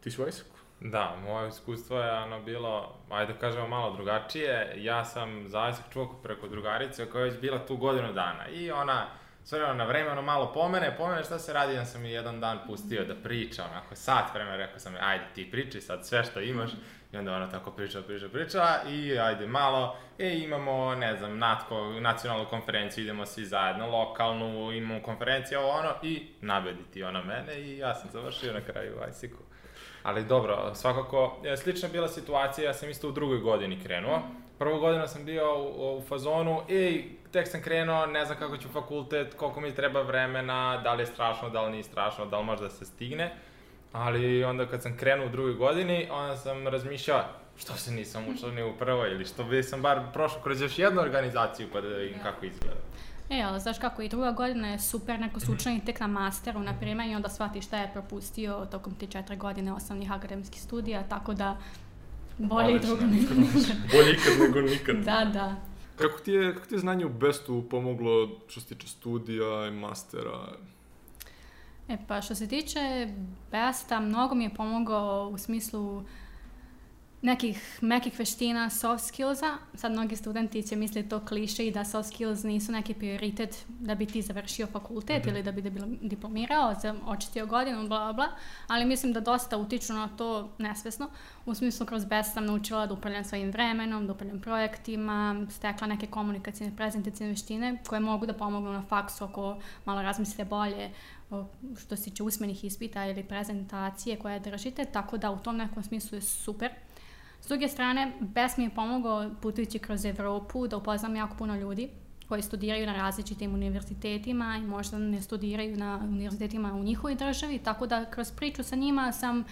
ti 0.00 0.10
si 0.10 0.22
u 0.22 0.24
Ajseku? 0.24 0.56
Da, 0.80 1.16
moje 1.24 1.48
iskustvo 1.48 2.00
je 2.00 2.12
ono 2.12 2.42
bilo, 2.42 2.94
ajde 3.10 3.32
da 3.32 3.38
kažemo 3.38 3.68
malo 3.68 3.96
drugačije. 3.96 4.74
Ja 4.76 5.04
sam 5.04 5.48
za 5.48 5.68
Isaac 5.68 5.92
čuo 5.92 6.20
preko 6.22 6.48
drugarice 6.48 7.10
koja 7.10 7.24
je 7.24 7.30
već 7.30 7.40
bila 7.40 7.66
tu 7.66 7.76
godinu 7.76 8.12
dana 8.12 8.48
i 8.48 8.70
ona 8.70 9.06
sve 9.44 9.58
vremena 9.58 9.84
na 9.84 9.90
vreme 9.90 10.10
ono 10.10 10.22
malo 10.22 10.52
pomene, 10.52 10.96
pomene 10.96 11.24
šta 11.24 11.38
se 11.38 11.52
radi, 11.52 11.74
ja 11.74 11.84
sam 11.84 12.04
je 12.04 12.12
jedan 12.12 12.40
dan 12.40 12.58
pustio 12.66 13.04
da 13.04 13.14
priča, 13.14 13.64
onako 13.64 13.94
sat 13.94 14.34
vremena 14.34 14.56
rekao 14.56 14.78
sam, 14.78 14.94
ajde 15.00 15.24
ti 15.34 15.50
priči 15.50 15.80
sad 15.80 16.06
sve 16.06 16.24
što 16.24 16.40
imaš 16.40 16.70
i 17.12 17.16
onda 17.16 17.36
ona 17.36 17.50
tako 17.50 17.70
priča, 17.70 18.02
priča, 18.02 18.28
priča 18.28 18.80
i 18.88 19.18
ajde 19.18 19.46
malo, 19.46 19.96
e 20.18 20.38
imamo, 20.38 20.94
ne 20.94 21.16
znam, 21.16 21.38
natko, 21.38 22.00
nacionalnu 22.00 22.46
konferenciju, 22.50 23.04
idemo 23.04 23.26
svi 23.26 23.44
zajedno, 23.44 23.90
lokalnu, 23.90 24.72
imamo 24.72 25.02
konferenciju, 25.02 25.58
ovo 25.58 25.68
ono 25.68 25.94
i 26.02 26.26
nabediti 26.40 27.02
ona 27.02 27.22
mene 27.22 27.60
i 27.60 27.78
ja 27.78 27.94
sam 27.94 28.10
završio 28.12 28.52
na 28.52 28.60
kraju 28.60 28.92
Isaacu. 29.10 29.42
Ali 30.02 30.24
dobro, 30.24 30.74
svakako, 30.74 31.40
e, 31.44 31.56
slična 31.56 31.88
bila 31.88 32.08
situacija, 32.08 32.64
ja 32.64 32.74
sam 32.74 32.90
isto 32.90 33.08
u 33.08 33.12
drugoj 33.12 33.38
godini 33.38 33.80
krenuo. 33.84 34.22
Prvu 34.58 34.80
godinu 34.80 35.08
sam 35.08 35.24
bio 35.24 35.58
u, 35.58 35.98
u 35.98 36.02
fazonu, 36.08 36.62
ej, 36.70 37.04
tek 37.34 37.48
sam 37.48 37.62
krenuo, 37.62 38.06
ne 38.06 38.24
znam 38.24 38.38
kako 38.38 38.56
ću 38.56 38.68
fakultet, 38.68 39.34
koliko 39.34 39.60
mi 39.60 39.74
treba 39.74 40.02
vremena, 40.02 40.80
da 40.84 40.94
li 40.94 41.02
je 41.02 41.06
strašno, 41.06 41.50
da 41.50 41.62
li 41.62 41.72
nije 41.72 41.82
strašno, 41.82 42.26
da 42.26 42.38
li 42.38 42.44
može 42.44 42.62
da 42.62 42.70
se 42.70 42.84
stigne. 42.84 43.32
Ali 43.92 44.44
onda 44.44 44.66
kad 44.66 44.82
sam 44.82 44.96
krenuo 44.96 45.26
u 45.26 45.30
drugoj 45.30 45.54
godini, 45.54 46.08
onda 46.10 46.36
sam 46.36 46.68
razmišljao, 46.68 47.24
što 47.56 47.72
se 47.72 47.92
nisam 47.92 48.24
učlanio 48.28 48.68
u 48.70 48.76
prvoj 48.78 49.10
ili 49.10 49.24
što 49.24 49.44
bi 49.44 49.62
sam 49.62 49.82
bar 49.82 50.00
prošao 50.12 50.40
kroz 50.42 50.60
još 50.60 50.78
jednu 50.78 51.00
organizaciju 51.00 51.68
pa 51.72 51.80
da 51.80 51.88
vidim 51.88 52.18
kako 52.22 52.46
izgleda. 52.46 52.80
E, 53.30 53.42
ali 53.42 53.60
znaš 53.60 53.78
kako, 53.78 54.02
i 54.02 54.08
druga 54.08 54.30
godina 54.30 54.68
je 54.68 54.78
super, 54.78 55.20
neko 55.20 55.40
se 55.40 55.52
učlani 55.52 55.84
tek 55.84 56.00
na 56.00 56.06
masteru, 56.06 56.60
na 56.60 56.74
primjer, 56.80 57.10
i 57.10 57.14
onda 57.14 57.28
shvati 57.28 57.62
šta 57.62 57.78
je 57.78 57.90
propustio 57.92 58.66
tokom 58.70 58.94
te 58.94 59.06
četiri 59.06 59.36
godine 59.36 59.72
osnovnih 59.72 60.12
akademskih 60.12 60.62
studija, 60.62 61.02
tako 61.08 61.34
da 61.34 61.56
bolje 62.38 62.76
i 62.76 62.78
drugo 62.78 63.04
nego 63.04 63.34
nikad. 63.44 63.76
Bolje 63.92 64.12
ikad 64.12 64.32
nego 64.40 64.60
nikad. 64.60 64.96
Da, 64.96 65.30
da. 65.32 65.73
Kako 65.96 66.18
ti 66.18 66.32
je, 66.32 66.54
kako 66.54 66.66
ti 66.66 66.74
je 66.74 66.78
znanje 66.78 67.06
u 67.06 67.08
Bestu 67.08 67.64
pomoglo 67.70 68.40
što 68.48 68.60
se 68.60 68.66
tiče 68.66 68.88
studija 68.88 69.66
i 69.66 69.70
mastera? 69.70 70.52
E 71.88 71.96
pa 72.08 72.22
što 72.22 72.34
se 72.34 72.48
tiče 72.48 73.08
Besta, 73.50 74.00
mnogo 74.00 74.34
mi 74.34 74.44
je 74.44 74.54
pomogao 74.54 75.28
u 75.28 75.38
smislu 75.38 76.02
nekih 77.24 77.78
mekih 77.80 78.18
veština, 78.18 78.70
soft 78.70 79.04
skillsa. 79.06 79.54
Sad 79.74 79.92
mnogi 79.92 80.16
studenti 80.16 80.62
će 80.62 80.76
misliti 80.76 81.08
to 81.08 81.20
kliše 81.20 81.66
i 81.66 81.70
da 81.70 81.84
soft 81.84 82.08
skills 82.08 82.42
nisu 82.42 82.72
neki 82.72 82.94
prioritet 82.94 83.64
da 83.68 83.94
bi 83.94 84.06
ti 84.06 84.22
završio 84.22 84.66
fakultet 84.66 85.26
ili 85.26 85.42
da 85.42 85.52
bi 85.52 85.62
diplo- 85.62 85.98
diplomirao, 86.08 86.74
za- 86.82 86.94
očistio 87.06 87.46
godinu, 87.46 87.88
bla, 87.88 88.12
bla. 88.12 88.26
Ali 88.66 88.84
mislim 88.84 89.12
da 89.12 89.20
dosta 89.20 89.56
utiču 89.56 89.92
na 89.92 90.08
to 90.08 90.50
nesvesno. 90.58 91.08
U 91.46 91.54
smislu 91.54 91.86
kroz 91.86 92.04
Best 92.04 92.32
sam 92.32 92.46
naučila 92.46 92.86
da 92.86 92.94
upravljam 92.94 93.24
svojim 93.24 93.50
vremenom, 93.50 94.06
da 94.06 94.12
upravljam 94.12 94.40
projektima, 94.40 95.46
stekla 95.50 95.86
neke 95.86 96.06
komunikacijne, 96.06 96.76
prezentacijne 96.76 97.30
veštine 97.30 97.78
koje 97.88 98.00
mogu 98.00 98.26
da 98.26 98.32
pomognu 98.32 98.72
na 98.72 98.82
faksu 98.82 99.24
ako 99.24 99.56
malo 99.84 100.02
razmislite 100.02 100.44
bolje 100.44 100.90
što 101.78 101.96
se 101.96 102.04
tiče 102.04 102.22
usmenih 102.22 102.64
ispita 102.64 103.06
ili 103.06 103.24
prezentacije 103.24 104.18
koje 104.18 104.40
držite, 104.40 104.84
tako 104.84 105.16
da 105.16 105.30
u 105.30 105.38
tom 105.38 105.56
nekom 105.56 105.82
smislu 105.82 106.18
je 106.18 106.22
super. 106.22 106.70
S 107.44 107.46
druge 107.46 107.68
strane, 107.68 108.12
BES 108.20 108.56
mi 108.56 108.64
je 108.64 108.70
pomogao 108.70 109.30
putujući 109.42 109.78
kroz 109.78 110.04
Evropu 110.04 110.66
da 110.66 110.76
upoznam 110.76 111.16
jako 111.16 111.36
puno 111.36 111.56
ljudi 111.56 111.88
koji 112.28 112.42
studiraju 112.42 112.86
na 112.86 112.92
različitim 112.92 113.54
univerzitetima 113.54 114.56
i 114.56 114.66
možda 114.66 114.98
ne 114.98 115.22
studiraju 115.22 115.76
na 115.76 116.00
univerzitetima 116.02 116.74
u 116.74 116.84
njihovoj 116.84 117.14
državi, 117.14 117.58
tako 117.58 117.86
da 117.86 118.04
kroz 118.04 118.30
priču 118.30 118.62
sa 118.62 118.76
njima 118.76 119.12
sam 119.12 119.44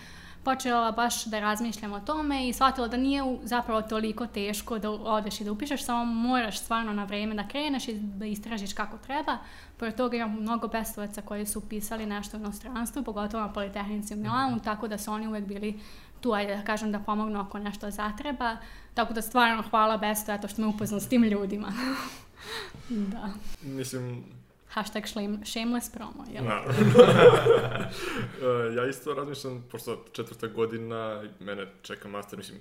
počela 0.44 0.92
baš 0.92 1.24
da 1.24 1.40
razmišljam 1.40 1.92
o 1.92 2.00
tome 2.00 2.48
i 2.48 2.52
shvatila 2.52 2.88
da 2.88 2.96
nije 2.96 3.22
zapravo 3.42 3.82
toliko 3.82 4.26
teško 4.26 4.78
da 4.78 4.90
odeš 4.90 5.40
i 5.40 5.44
da 5.44 5.52
upišeš, 5.52 5.84
samo 5.84 6.04
moraš 6.04 6.60
stvarno 6.60 6.92
na 6.92 7.04
vreme 7.04 7.34
da 7.34 7.48
kreneš 7.48 7.88
i 7.88 7.94
da 7.94 8.26
istražiš 8.26 8.72
kako 8.72 8.98
treba. 8.98 9.38
Pored 9.76 9.94
toga 9.94 10.16
imam 10.16 10.40
mnogo 10.40 10.68
bestovaca 10.68 11.22
koji 11.22 11.46
su 11.46 11.58
upisali 11.58 12.06
nešto 12.06 12.36
u 12.36 12.40
inostranstvu, 12.40 13.02
pogotovo 13.02 13.42
na 13.42 13.52
Politehnici 13.52 14.14
u 14.14 14.16
Milanu, 14.16 14.60
tako 14.60 14.88
da 14.88 14.98
su 14.98 15.12
oni 15.12 15.26
uvek 15.26 15.44
bili 15.44 15.80
tu, 16.22 16.32
ajde 16.32 16.56
da 16.56 16.64
kažem, 16.64 16.92
da 16.92 16.98
pomognu 16.98 17.40
ako 17.40 17.58
nešto 17.58 17.90
zatreba. 17.90 18.56
Tako 18.94 19.14
da 19.14 19.22
stvarno 19.22 19.62
hvala 19.70 19.96
Besto, 19.96 20.32
eto 20.32 20.48
što 20.48 20.62
me 20.62 20.68
upoznao 20.68 21.00
s 21.00 21.08
tim 21.08 21.22
ljudima. 21.22 21.72
da. 23.12 23.28
Mislim, 23.62 24.24
Hashtag 24.72 25.06
shame, 25.06 25.38
shameless 25.44 25.92
promo, 25.92 26.24
jel? 26.32 26.44
Na. 26.44 26.62
E, 28.42 28.74
ja 28.74 28.86
isto 28.86 29.14
razmišljam, 29.14 29.64
pošto 29.70 30.04
četvrta 30.12 30.46
godina, 30.46 31.22
mene 31.40 31.66
čeka 31.82 32.08
master, 32.08 32.38
mislim, 32.38 32.58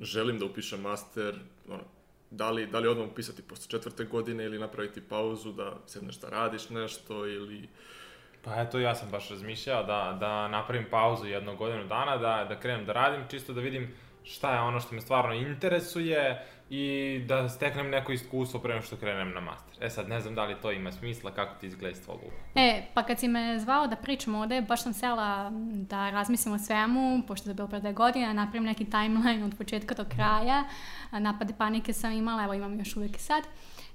želim 0.00 0.38
da 0.38 0.44
upišem 0.44 0.80
master, 0.80 1.38
ono, 1.68 1.82
da 2.30 2.50
li, 2.50 2.66
da 2.66 2.78
li 2.78 2.88
odmah 2.88 3.08
upisati 3.08 3.42
posle 3.42 3.66
četvrte 3.68 4.04
godine 4.04 4.44
ili 4.44 4.58
napraviti 4.58 5.00
pauzu 5.00 5.52
da 5.52 5.76
sedneš 5.86 6.16
da 6.16 6.28
radiš 6.28 6.70
nešto 6.70 7.26
ili... 7.26 7.68
Pa 8.44 8.60
eto, 8.60 8.78
ja 8.78 8.94
sam 8.94 9.10
baš 9.10 9.30
razmišljao 9.30 9.82
da, 9.82 10.16
da 10.20 10.48
napravim 10.48 10.86
pauzu 10.90 11.26
jednu 11.26 11.56
godinu 11.56 11.84
dana, 11.84 12.16
da, 12.16 12.46
da 12.48 12.60
krenem 12.60 12.86
da 12.86 12.92
radim, 12.92 13.28
čisto 13.30 13.52
da 13.52 13.60
vidim 13.60 13.94
šta 14.24 14.54
je 14.54 14.60
ono 14.60 14.80
što 14.80 14.94
me 14.94 15.00
stvarno 15.00 15.34
interesuje 15.34 16.46
i 16.70 17.20
da 17.28 17.48
steknem 17.48 17.90
neko 17.90 18.12
iskustvo 18.12 18.60
pre 18.60 18.82
što 18.82 18.96
krenem 18.96 19.32
na 19.34 19.40
master. 19.40 19.84
E 19.84 19.90
sad, 19.90 20.08
ne 20.08 20.20
znam 20.20 20.34
da 20.34 20.44
li 20.44 20.56
to 20.62 20.72
ima 20.72 20.92
smisla, 20.92 21.30
kako 21.30 21.60
ti 21.60 21.66
izgleda 21.66 21.90
iz 21.90 22.04
tvog. 22.04 22.18
E, 22.54 22.82
pa 22.94 23.02
kad 23.02 23.18
si 23.18 23.28
me 23.28 23.58
zvao 23.58 23.86
da 23.86 23.96
pričam 23.96 24.34
ovde, 24.34 24.60
baš 24.60 24.82
sam 24.82 24.92
sela 24.92 25.50
da 25.72 26.10
razmislim 26.10 26.54
o 26.54 26.58
svemu, 26.58 27.22
pošto 27.26 27.50
je 27.50 27.54
bilo 27.54 27.68
pre 27.68 27.80
dve 27.80 27.92
godine, 27.92 28.34
napravim 28.34 28.64
neki 28.64 28.84
timeline 28.84 29.44
od 29.44 29.54
početka 29.58 29.94
do 29.94 30.04
kraja. 30.04 30.64
Napade 31.12 31.54
panike 31.58 31.92
sam 31.92 32.12
imala, 32.12 32.44
evo 32.44 32.54
imam 32.54 32.78
još 32.78 32.96
uvijek 32.96 33.16
i 33.16 33.20
sad. 33.20 33.44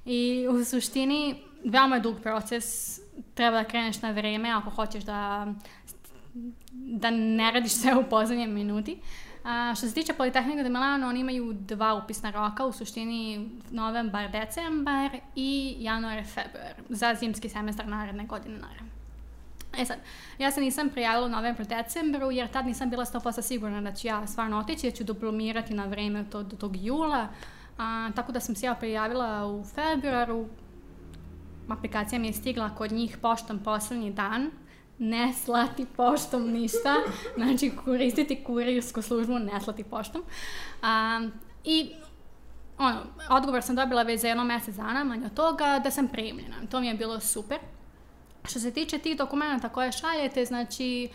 I 0.06 0.48
u 0.50 0.66
suštini, 0.66 1.36
veoma 1.66 1.96
je 1.96 2.02
dug 2.02 2.22
proces, 2.24 3.00
treba 3.34 3.58
da 3.58 3.64
kreneš 3.64 4.02
na 4.02 4.12
vreme 4.12 4.52
ako 4.52 4.70
hoćeš 4.70 5.04
da 5.04 5.48
da 6.74 7.12
ne 7.12 7.52
radiš 7.52 7.72
sve 7.72 7.96
u 7.96 8.04
pozadnjem 8.04 8.54
minuti. 8.54 8.98
A, 9.44 9.74
što 9.78 9.88
se 9.88 9.94
tiče 9.94 10.14
Politehnika 10.14 10.64
de 10.64 10.70
Milano, 10.70 11.08
oni 11.08 11.20
imaju 11.20 11.54
dva 11.54 11.94
upisna 11.94 12.32
roka, 12.32 12.66
u 12.66 12.72
suštini 12.72 13.50
novembar, 13.72 14.32
decembar 14.32 15.10
i 15.36 15.76
januar, 15.80 16.24
februar, 16.24 16.74
za 16.90 17.16
zimski 17.16 17.50
semestar 17.50 17.88
naredne 17.88 18.26
godine, 18.26 18.58
naravno. 18.58 18.90
E 19.78 19.86
sad, 19.86 19.98
ja 20.38 20.52
se 20.52 20.62
nisam 20.62 20.90
prijavila 20.90 21.26
u 21.26 21.30
novembru, 21.30 21.66
decembru, 21.66 22.32
jer 22.32 22.48
tad 22.48 22.66
nisam 22.66 22.90
bila 22.90 23.06
100% 23.06 23.42
sigurna 23.42 23.82
da 23.82 23.94
ću 23.96 24.08
ja 24.08 24.28
stvarno 24.28 24.60
otići, 24.60 24.90
da 24.90 24.96
ću 24.96 25.04
diplomirati 25.04 25.74
na 25.74 25.86
vreme 25.86 26.26
to, 26.32 26.44
do 26.44 26.56
tog 26.56 26.76
jula, 26.76 27.28
a, 27.78 28.10
tako 28.16 28.32
da 28.32 28.40
sam 28.40 28.56
se 28.56 28.66
ja 28.66 28.76
prijavila 28.76 29.48
u 29.48 29.64
februaru, 29.64 30.48
aplikacija 31.72 32.20
mi 32.20 32.28
je 32.28 32.34
stigla 32.34 32.76
kod 32.76 32.92
njih 32.92 33.18
poštom 33.18 33.60
poslednji 33.60 34.12
dan, 34.12 34.52
ne 35.00 35.34
slati 35.34 35.86
poštom 35.96 36.52
ništa, 36.52 36.96
znači 37.38 37.72
koristiti 37.86 38.44
kurirsku 38.44 39.02
službu, 39.02 39.40
ne 39.40 39.62
slati 39.62 39.84
poštom. 39.84 40.22
Um, 40.84 41.32
I 41.64 41.92
ono, 42.78 43.00
odgovor 43.30 43.64
sam 43.64 43.76
dobila 43.76 44.04
već 44.04 44.22
za 44.22 44.28
jedno 44.28 44.44
mesec 44.44 44.76
dana, 44.76 45.04
manje 45.04 45.26
od 45.26 45.34
toga, 45.34 45.82
da 45.84 45.92
sam 45.92 46.08
primljena. 46.08 46.56
To 46.72 46.80
mi 46.80 46.88
je 46.88 46.94
bilo 46.94 47.20
super. 47.20 47.58
Što 48.44 48.60
se 48.60 48.72
tiče 48.72 48.98
tih 48.98 49.18
dokumenta 49.18 49.70
koje 49.70 49.92
šaljete, 49.92 50.46
znači, 50.46 51.10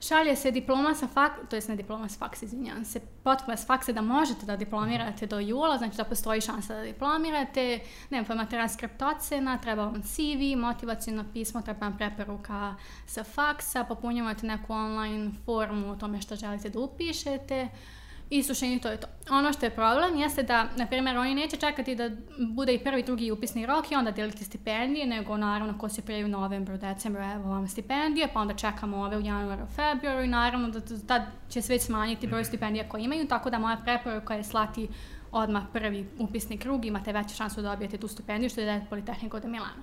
šalje 0.00 0.36
se 0.36 0.50
diploma 0.50 0.94
sa 0.94 1.06
fak, 1.06 1.32
to 1.50 1.56
jest 1.56 1.68
ne 1.68 1.76
diploma 1.76 2.08
sa 2.08 2.18
faks, 2.18 2.42
izvinjavam 2.42 2.84
se, 2.84 3.00
potvrda 3.22 3.56
s 3.56 3.66
faksa 3.66 3.92
da 3.92 4.02
možete 4.02 4.46
da 4.46 4.56
diplomirate 4.56 5.26
do 5.26 5.38
jula, 5.38 5.78
znači 5.78 5.96
da 5.96 6.04
postoji 6.04 6.40
šansa 6.40 6.74
da 6.74 6.82
diplomirate, 6.82 7.80
ne 8.10 8.24
znam, 8.24 8.46
transkript 8.46 9.02
ocena, 9.02 9.58
treba 9.58 9.84
vam 9.84 10.02
CV, 10.02 10.56
motivacijno 10.56 11.24
pismo, 11.32 11.62
treba 11.62 11.86
vam 11.86 11.96
preporuka 11.96 12.74
sa 13.06 13.24
faksa, 13.24 13.84
popunjavate 13.84 14.46
neku 14.46 14.72
online 14.72 15.30
formu 15.44 15.90
o 15.90 15.96
tome 15.96 16.20
što 16.20 16.36
želite 16.36 16.68
da 16.68 16.80
upišete, 16.80 17.62
I 17.62 17.97
sušenje 18.42 18.78
to 18.78 18.88
je 18.88 19.00
to. 19.00 19.06
Ono 19.30 19.52
što 19.52 19.66
je 19.66 19.70
problem 19.70 20.16
jeste 20.16 20.42
da, 20.42 20.68
na 20.76 20.86
primjer, 20.86 21.16
oni 21.16 21.34
neće 21.34 21.56
čekati 21.56 21.94
da 21.94 22.10
bude 22.54 22.74
i 22.74 22.84
prvi, 22.84 23.02
drugi 23.02 23.30
upisni 23.30 23.66
rok 23.66 23.90
i 23.90 23.94
onda 23.94 24.10
deliti 24.10 24.44
stipendije, 24.44 25.06
nego 25.06 25.36
naravno 25.36 25.78
ko 25.78 25.88
se 25.88 26.02
prijavi 26.02 26.24
u 26.24 26.28
novembru, 26.28 26.76
decembru, 26.76 27.22
evo 27.22 27.48
vam 27.48 27.68
stipendije, 27.68 28.28
pa 28.34 28.40
onda 28.40 28.54
čekamo 28.54 28.96
ove 28.96 29.16
u 29.16 29.20
januaru, 29.20 29.66
februaru 29.66 30.22
i 30.22 30.28
naravno 30.28 30.68
da 30.68 30.80
tad 31.06 31.22
će 31.48 31.62
se 31.62 31.72
već 31.72 31.82
smanjiti 31.82 32.26
broj 32.26 32.44
stipendija 32.44 32.88
koje 32.88 33.04
imaju, 33.04 33.28
tako 33.28 33.50
da 33.50 33.58
moja 33.58 33.76
preporuka 33.76 34.34
je 34.34 34.44
slati 34.44 34.88
odmah 35.32 35.62
prvi 35.72 36.08
upisni 36.18 36.58
krug, 36.58 36.84
imate 36.84 37.12
veću 37.12 37.34
šansu 37.34 37.62
da 37.62 37.70
dobijete 37.70 37.98
tu 37.98 38.08
stipendiju, 38.08 38.50
što 38.50 38.60
je 38.60 38.78
da 38.78 38.86
Politehnika 38.86 39.36
od 39.36 39.44
Milana. 39.44 39.82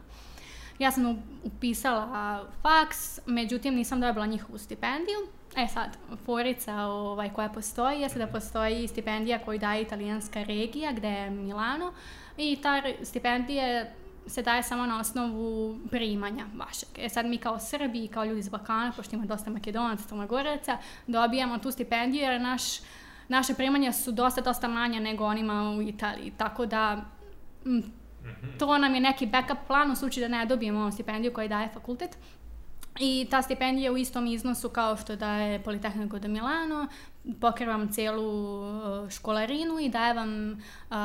Ja 0.80 0.92
sam 0.92 1.24
upisala 1.44 2.46
faks, 2.62 3.20
međutim 3.26 3.76
nisam 3.76 4.02
dobila 4.02 4.26
njihovu 4.26 4.58
stipendiju, 4.58 5.18
E 5.58 5.68
sad, 5.68 5.98
forica 6.26 6.76
ovaj, 6.82 7.30
koja 7.30 7.50
postoji 7.50 8.02
jeste 8.02 8.20
da 8.20 8.28
postoji 8.28 8.88
stipendija 8.88 9.40
koju 9.40 9.60
daje 9.60 9.82
italijanska 9.82 10.44
regija 10.44 10.92
gde 10.92 11.08
je 11.08 11.30
Milano 11.30 11.94
i 12.38 12.58
ta 12.62 12.82
stipendija 13.04 13.86
se 14.28 14.42
daje 14.42 14.64
samo 14.64 14.86
na 14.86 15.00
osnovu 15.00 15.80
primanja 15.90 16.46
vašeg. 16.56 16.90
E 16.98 17.10
sad 17.10 17.26
mi 17.26 17.38
kao 17.38 17.60
Srbi 17.60 18.04
i 18.04 18.08
kao 18.08 18.26
ljudi 18.26 18.40
iz 18.40 18.50
Balkana, 18.50 18.92
pošto 18.96 19.16
ima 19.16 19.26
dosta 19.26 19.50
Makedonaca, 19.50 20.08
Crnogoraca, 20.08 20.78
dobijamo 21.08 21.58
tu 21.58 21.72
stipendiju 21.72 22.24
jer 22.24 22.42
naš, 22.42 22.62
naše 23.28 23.54
primanja 23.54 23.92
su 23.92 24.12
dosta, 24.12 24.42
dosta 24.42 24.68
manja 24.68 25.00
nego 25.00 25.26
onima 25.26 25.72
u 25.72 25.82
Italiji. 25.82 26.32
Tako 26.38 26.66
da 26.66 27.06
m, 27.66 27.84
to 28.60 28.78
nam 28.78 28.96
je 28.96 29.02
neki 29.02 29.26
backup 29.26 29.58
plan 29.68 29.92
u 29.92 29.96
slučaju 29.96 30.30
da 30.30 30.38
ne 30.38 30.46
dobijemo 30.46 30.92
stipendiju 30.92 31.34
koju 31.34 31.50
daje 31.50 31.70
fakultet. 31.74 32.18
I 33.00 33.28
ta 33.32 33.42
stipendija 33.42 33.92
u 33.92 33.98
istom 33.98 34.28
iznosu 34.28 34.70
kao 34.70 34.98
što 34.98 35.16
daje 35.16 35.64
Politehnico 35.64 36.20
de 36.20 36.28
Milano, 36.28 36.88
pokriva 37.42 37.76
vam 37.76 37.94
celu 37.94 38.60
uh, 38.60 39.10
školarinu 39.10 39.80
i 39.80 39.90
daje 39.90 40.14
vam 40.14 40.52
uh, 40.52 40.96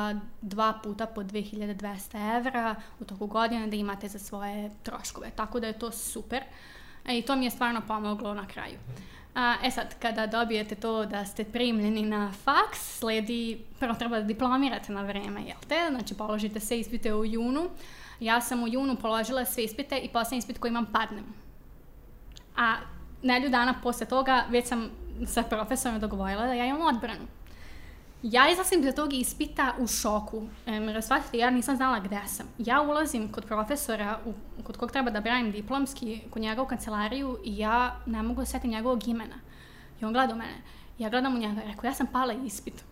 dva 0.41 0.73
puta 0.83 1.05
po 1.05 1.21
2200 1.21 2.37
evra 2.37 2.75
u 2.99 3.05
toku 3.05 3.27
godine 3.27 3.67
da 3.67 3.75
imate 3.75 4.07
za 4.07 4.19
svoje 4.19 4.71
troškove. 4.83 5.29
Tako 5.35 5.59
da 5.59 5.67
je 5.67 5.79
to 5.79 5.91
super. 5.91 6.43
E, 7.07 7.17
I 7.17 7.21
to 7.21 7.35
mi 7.35 7.45
je 7.45 7.51
stvarno 7.51 7.81
pomoglo 7.87 8.33
na 8.33 8.47
kraju. 8.47 8.77
A, 9.35 9.55
e 9.63 9.71
sad, 9.71 9.95
kada 9.99 10.27
dobijete 10.27 10.75
to 10.75 11.05
da 11.05 11.25
ste 11.25 11.43
primljeni 11.43 12.01
na 12.01 12.31
faks, 12.43 12.99
sledi, 12.99 13.61
prvo 13.79 13.93
treba 13.93 14.19
da 14.19 14.25
diplomirate 14.25 14.93
na 14.93 15.01
vreme, 15.01 15.41
jel 15.41 15.57
te? 15.67 15.87
Znači, 15.89 16.13
položite 16.13 16.59
sve 16.59 16.79
ispite 16.79 17.13
u 17.13 17.25
junu. 17.25 17.69
Ja 18.19 18.41
sam 18.41 18.63
u 18.63 18.67
junu 18.67 18.95
položila 18.95 19.45
sve 19.45 19.63
ispite 19.63 19.97
i 19.97 20.09
poslednji 20.09 20.37
ispit 20.37 20.59
koji 20.59 20.69
imam 20.69 20.85
padnem 20.85 21.50
a 22.61 22.75
nelju 23.23 23.49
dana 23.49 23.73
posle 23.83 24.05
toga 24.05 24.43
već 24.49 24.67
sam 24.67 24.89
sa 25.25 25.43
profesorom 25.43 25.99
dogovorila 25.99 26.45
da 26.45 26.53
ja 26.53 26.65
imam 26.65 26.95
odbranu. 26.95 27.27
Ja 28.23 28.51
izlazim 28.51 28.83
za 28.83 28.91
tog 28.91 29.13
ispita 29.13 29.73
u 29.79 29.87
šoku. 29.87 30.47
Jer 30.65 31.03
shvatite, 31.03 31.37
ja 31.37 31.49
nisam 31.49 31.75
znala 31.75 31.99
gde 31.99 32.21
sam. 32.27 32.45
Ja 32.57 32.81
ulazim 32.81 33.31
kod 33.31 33.45
profesora, 33.45 34.19
u, 34.25 34.33
kod 34.63 34.77
kog 34.77 34.91
treba 34.91 35.09
da 35.11 35.21
branim 35.21 35.51
diplomski, 35.51 36.21
kod 36.29 36.41
njega 36.41 36.61
u 36.61 36.67
kancelariju 36.67 37.37
i 37.45 37.57
ja 37.57 37.95
ne 38.05 38.23
mogu 38.23 38.41
da 38.41 38.45
setim 38.45 38.71
njegovog 38.71 39.07
imena. 39.07 39.35
I 40.01 40.05
on 40.05 40.13
gleda 40.13 40.33
u 40.33 40.37
mene. 40.37 40.61
Ja 41.01 41.09
gledam 41.09 41.35
u 41.35 41.37
njega, 41.37 41.61
rekao, 41.65 41.87
ja 41.87 41.93
sam 41.93 42.07
pala 42.07 42.33
ispit. 42.33 42.83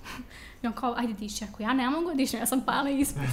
I 0.64 0.68
on 0.68 0.74
kao, 0.74 0.96
ajde 0.98 1.14
diši, 1.14 1.46
ako 1.50 1.64
ja 1.64 1.74
ne 1.74 1.90
mogu 1.90 2.08
da 2.08 2.14
dišem, 2.14 2.40
ja 2.40 2.46
sam 2.46 2.62
pala 2.62 2.90
ispit. 2.90 3.30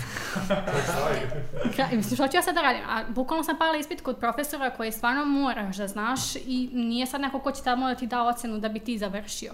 I 1.92 1.96
mislim, 1.96 2.16
što 2.16 2.28
ću 2.28 2.36
ja 2.36 2.42
sad 2.42 2.54
da 2.54 2.62
radim? 2.62 2.82
A 2.88 3.04
bukvalno 3.08 3.44
sam 3.44 3.58
pala 3.58 3.76
ispit 3.76 4.00
kod 4.00 4.18
profesora 4.18 4.70
koji 4.70 4.92
stvarno 4.92 5.24
moraš 5.24 5.76
da 5.76 5.88
znaš 5.88 6.36
i 6.36 6.70
nije 6.72 7.06
sad 7.06 7.20
neko 7.20 7.38
ko 7.38 7.52
će 7.52 7.62
tamo 7.62 7.88
da 7.88 7.94
ti 7.94 8.06
da 8.06 8.22
ocenu 8.22 8.58
da 8.58 8.68
bi 8.68 8.80
ti 8.80 8.98
završio. 8.98 9.52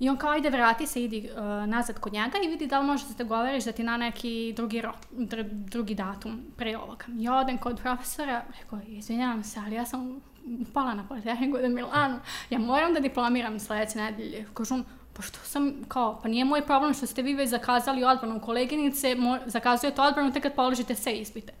I 0.00 0.08
on 0.08 0.16
kao, 0.16 0.30
ajde 0.30 0.50
vrati 0.50 0.86
se, 0.86 1.04
idi 1.04 1.30
uh, 1.32 1.68
nazad 1.68 2.00
kod 2.00 2.12
njega 2.12 2.38
i 2.44 2.48
vidi 2.48 2.66
da 2.66 2.80
li 2.80 2.86
možeš 2.86 3.08
da 3.08 3.14
te 3.14 3.24
govoriš 3.24 3.64
da 3.64 3.72
ti 3.72 3.82
na 3.82 3.96
neki 3.96 4.52
drugi, 4.56 4.80
rok, 4.80 4.96
dr, 5.10 5.42
drugi 5.44 5.94
datum 5.94 6.40
pre 6.56 6.76
ovoga. 6.78 7.04
Ja 7.08 7.34
odem 7.34 7.58
kod 7.58 7.80
profesora, 7.80 8.42
rekao, 8.60 8.80
izvinjavam 8.86 9.44
se, 9.44 9.60
ali 9.66 9.74
ja 9.74 9.86
sam 9.86 10.20
upala 10.68 10.94
na 10.94 11.08
Politehniku 11.08 11.58
de 11.58 11.68
Milano, 11.68 12.20
ja 12.50 12.58
moram 12.58 12.94
da 12.94 13.00
diplomiram 13.00 13.60
sledeće 13.60 13.98
nedelje. 13.98 14.46
Kažu 14.54 14.74
on, 14.74 14.84
pa 15.12 15.22
što 15.22 15.38
sam, 15.38 15.74
kao, 15.88 16.20
pa 16.22 16.28
nije 16.28 16.44
moj 16.44 16.66
problem 16.66 16.94
što 16.94 17.06
ste 17.06 17.22
vi 17.22 17.34
već 17.34 17.50
zakazali 17.50 18.04
odbranu 18.04 18.40
koleginice, 18.40 19.14
mo, 19.14 19.38
zakazujete 19.46 20.02
odbranu 20.02 20.32
tek 20.32 20.42
kad 20.42 20.54
položite 20.54 20.94
sve 20.94 21.12
ispite. 21.12 21.52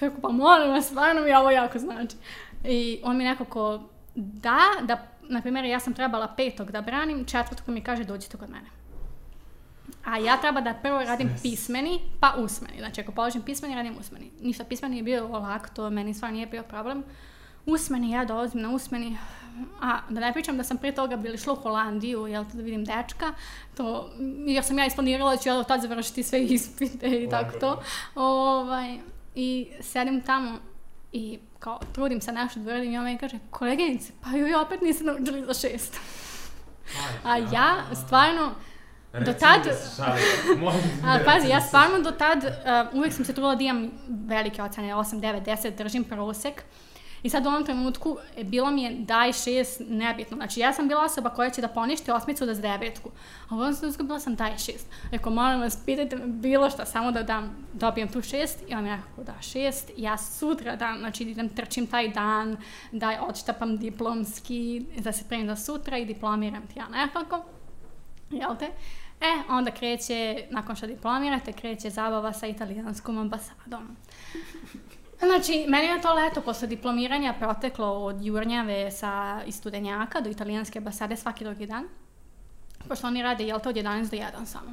Rekao, 0.00 0.20
pa 0.20 0.28
molim 0.28 0.70
vas, 0.70 0.86
stvarno 0.86 1.22
mi 1.22 1.34
ovo 1.34 1.50
jako 1.50 1.78
znači. 1.78 2.16
I 2.64 3.00
on 3.04 3.16
mi 3.16 3.24
nekako 3.24 3.80
da, 4.14 4.58
da, 4.82 5.06
na 5.22 5.40
primjer, 5.40 5.64
ja 5.64 5.80
sam 5.80 5.94
trebala 5.94 6.28
petog 6.36 6.70
da 6.70 6.80
branim, 6.80 7.24
četvrtog 7.24 7.68
mi 7.68 7.80
kaže 7.80 8.04
dođite 8.04 8.36
kod 8.36 8.50
mene. 8.50 8.66
A 10.04 10.18
ja 10.18 10.36
treba 10.36 10.60
da 10.60 10.74
prvo 10.74 10.98
radim 10.98 11.30
pismeni, 11.42 12.00
pa 12.20 12.34
usmeni. 12.38 12.78
Znači, 12.78 13.00
ako 13.00 13.12
položim 13.12 13.42
pismeni, 13.42 13.74
radim 13.74 13.96
usmeni. 14.00 14.30
Ništa, 14.40 14.64
pismeni 14.64 14.96
je 14.96 15.02
bio 15.02 15.28
lak, 15.28 15.70
to 15.74 15.90
meni 15.90 16.14
stvarno 16.14 16.34
nije 16.34 16.46
bio 16.46 16.62
problem. 16.62 17.04
Usmeni, 17.66 18.10
ja 18.10 18.24
dolazim 18.24 18.60
na 18.60 18.70
usmeni, 18.70 19.16
a 19.80 20.00
da 20.08 20.20
ne 20.20 20.32
pričam 20.32 20.56
da 20.56 20.64
sam 20.64 20.78
pre 20.78 20.92
toga 20.92 21.16
bila 21.16 21.36
šla 21.36 21.52
u 21.52 21.56
Holandiju, 21.56 22.26
jel, 22.26 22.44
da 22.52 22.62
vidim 22.62 22.84
dečka, 22.84 23.34
to, 23.76 24.10
jer 24.46 24.64
sam 24.64 24.78
ja 24.78 24.86
isplanirala 24.86 25.30
da 25.30 25.42
ću 25.42 25.48
ja 25.48 25.54
do 25.54 25.64
tad 25.64 25.80
završiti 25.80 26.22
sve 26.22 26.42
ispite 26.44 27.22
i 27.22 27.28
tako 27.30 27.58
to. 27.58 27.82
Ovaj, 28.14 28.98
I 29.34 29.68
sedim 29.80 30.20
tamo 30.20 30.58
i 31.12 31.38
kao 31.58 31.80
trudim 31.92 32.20
se 32.20 32.32
nešto 32.32 32.60
da 32.60 32.70
uradim 32.70 32.92
i 32.92 32.98
on 32.98 33.04
meni 33.04 33.18
kaže, 33.18 33.38
koleginice, 33.50 34.12
pa 34.22 34.30
joj 34.30 34.54
opet 34.54 34.80
niste 34.80 35.04
naučili 35.04 35.44
za 35.44 35.54
šest. 35.54 35.96
A 37.24 37.36
ja 37.36 37.76
stvarno, 38.04 38.50
do 39.12 39.32
tad... 39.32 39.60
a, 41.06 41.18
pazi, 41.24 41.48
ja 41.48 41.60
stvarno 41.60 42.00
do 42.00 42.10
tad, 42.10 42.38
uh, 42.44 42.98
uvek 42.98 43.12
sam 43.12 43.24
se 43.24 43.32
trudila 43.32 43.54
da 43.54 43.64
imam 43.64 43.90
velike 44.08 44.62
ocene, 44.62 44.94
8, 44.94 45.20
9, 45.20 45.44
10, 45.44 45.76
držim 45.76 46.04
prosek. 46.04 46.54
Uh, 46.54 46.89
I 47.22 47.30
sad 47.30 47.46
u 47.46 47.48
ovom 47.48 47.64
trenutku 47.64 48.16
e, 48.36 48.44
bilo 48.44 48.70
mi 48.70 48.82
je 48.82 48.94
daj 48.94 49.32
šest, 49.32 49.82
nebitno. 49.88 50.36
Znači 50.36 50.60
ja 50.60 50.72
sam 50.72 50.88
bila 50.88 51.04
osoba 51.04 51.30
koja 51.30 51.50
će 51.50 51.60
da 51.60 51.68
poništi 51.68 52.10
osmicu 52.10 52.46
da 52.46 52.54
s. 52.54 52.60
A 53.48 53.54
u 53.54 53.58
ovom 53.58 53.76
trenutku 53.76 54.02
bila 54.02 54.20
sam 54.20 54.34
daj 54.34 54.58
šest. 54.58 54.86
Rekao, 55.10 55.32
molim 55.32 55.60
vas, 55.60 55.78
pitajte 55.86 56.16
me 56.16 56.26
bilo 56.26 56.70
šta, 56.70 56.86
samo 56.86 57.12
da 57.12 57.22
dam, 57.22 57.66
dobijem 57.72 58.08
tu 58.08 58.22
šest. 58.22 58.58
I 58.68 58.74
on 58.74 58.84
mi 58.84 58.90
rekao, 58.90 59.24
da 59.24 59.42
šest. 59.42 59.90
Ja 59.96 60.18
sutra 60.18 60.76
dan, 60.76 60.98
znači 60.98 61.24
idem 61.24 61.48
trčim 61.48 61.86
taj 61.86 62.08
dan, 62.08 62.56
da 62.92 63.26
odštapam 63.28 63.76
diplomski, 63.76 64.86
da 64.98 65.12
se 65.12 65.24
primim 65.28 65.46
za 65.46 65.56
sutra 65.56 65.98
i 65.98 66.04
diplomiram 66.04 66.66
ti 66.66 66.78
ja 66.78 66.88
nekako. 66.88 67.44
Jel 68.30 68.56
te? 68.56 68.70
E, 69.20 69.42
onda 69.48 69.70
kreće, 69.70 70.46
nakon 70.50 70.76
što 70.76 70.86
diplomirate, 70.86 71.52
kreće 71.52 71.90
zabava 71.90 72.32
sa 72.32 72.46
italijanskom 72.46 73.18
ambasadom. 73.18 73.96
Znači, 75.26 75.64
meni 75.68 75.86
je 75.86 76.00
to 76.00 76.14
leto 76.14 76.40
posle 76.40 76.68
diplomiranja 76.68 77.34
proteklo 77.38 77.86
od 77.86 78.24
jurnjave 78.24 78.90
sa 78.90 79.40
istudenjaka 79.46 80.20
do 80.20 80.30
italijanske 80.30 80.78
ambasade 80.78 81.16
svaki 81.16 81.44
drugi 81.44 81.66
dan. 81.66 81.88
Pošto 82.88 83.06
oni 83.06 83.22
rade, 83.22 83.44
jel 83.44 83.60
to, 83.60 83.68
od 83.68 83.76
11 83.76 84.10
do 84.10 84.16
1 84.16 84.44
samo. 84.44 84.72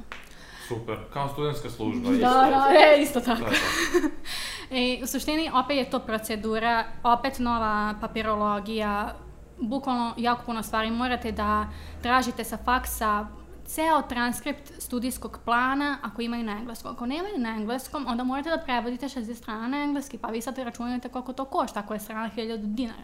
Super, 0.68 0.96
kao 1.12 1.28
studentska 1.28 1.70
služba. 1.70 2.10
Da, 2.10 2.14
isto. 2.14 2.28
da, 2.28 2.68
e, 2.70 3.02
isto 3.02 3.20
tako. 3.20 3.42
Da, 3.42 3.50
da. 3.50 4.76
I, 4.76 5.00
u 5.04 5.06
suštini, 5.06 5.50
opet 5.54 5.76
je 5.76 5.90
to 5.90 5.98
procedura, 5.98 6.84
opet 7.02 7.38
nova 7.38 7.94
papirologija, 8.00 9.14
bukvalno 9.60 10.14
jako 10.16 10.42
puno 10.46 10.62
stvari. 10.62 10.90
Morate 10.90 11.32
da 11.32 11.68
tražite 12.02 12.44
sa 12.44 12.56
faksa 12.64 13.26
ceo 13.68 14.02
transkript 14.02 14.72
studijskog 14.78 15.38
plana 15.44 15.98
ako 16.02 16.22
imaju 16.22 16.44
na 16.44 16.52
engleskom. 16.52 16.92
Ako 16.92 17.06
nemaju 17.06 17.38
na 17.38 17.48
engleskom, 17.56 18.06
onda 18.08 18.24
morate 18.24 18.50
da 18.50 18.58
prevodite 18.58 19.06
60 19.06 19.34
strana 19.34 19.68
na 19.68 19.82
engleski, 19.82 20.18
pa 20.18 20.28
vi 20.28 20.40
sad 20.40 20.58
računate 20.58 21.08
koliko 21.08 21.32
to 21.32 21.44
košta, 21.44 21.80
ako 21.80 21.94
je 21.94 22.00
strana 22.00 22.30
1000 22.36 22.56
dinara. 22.56 23.02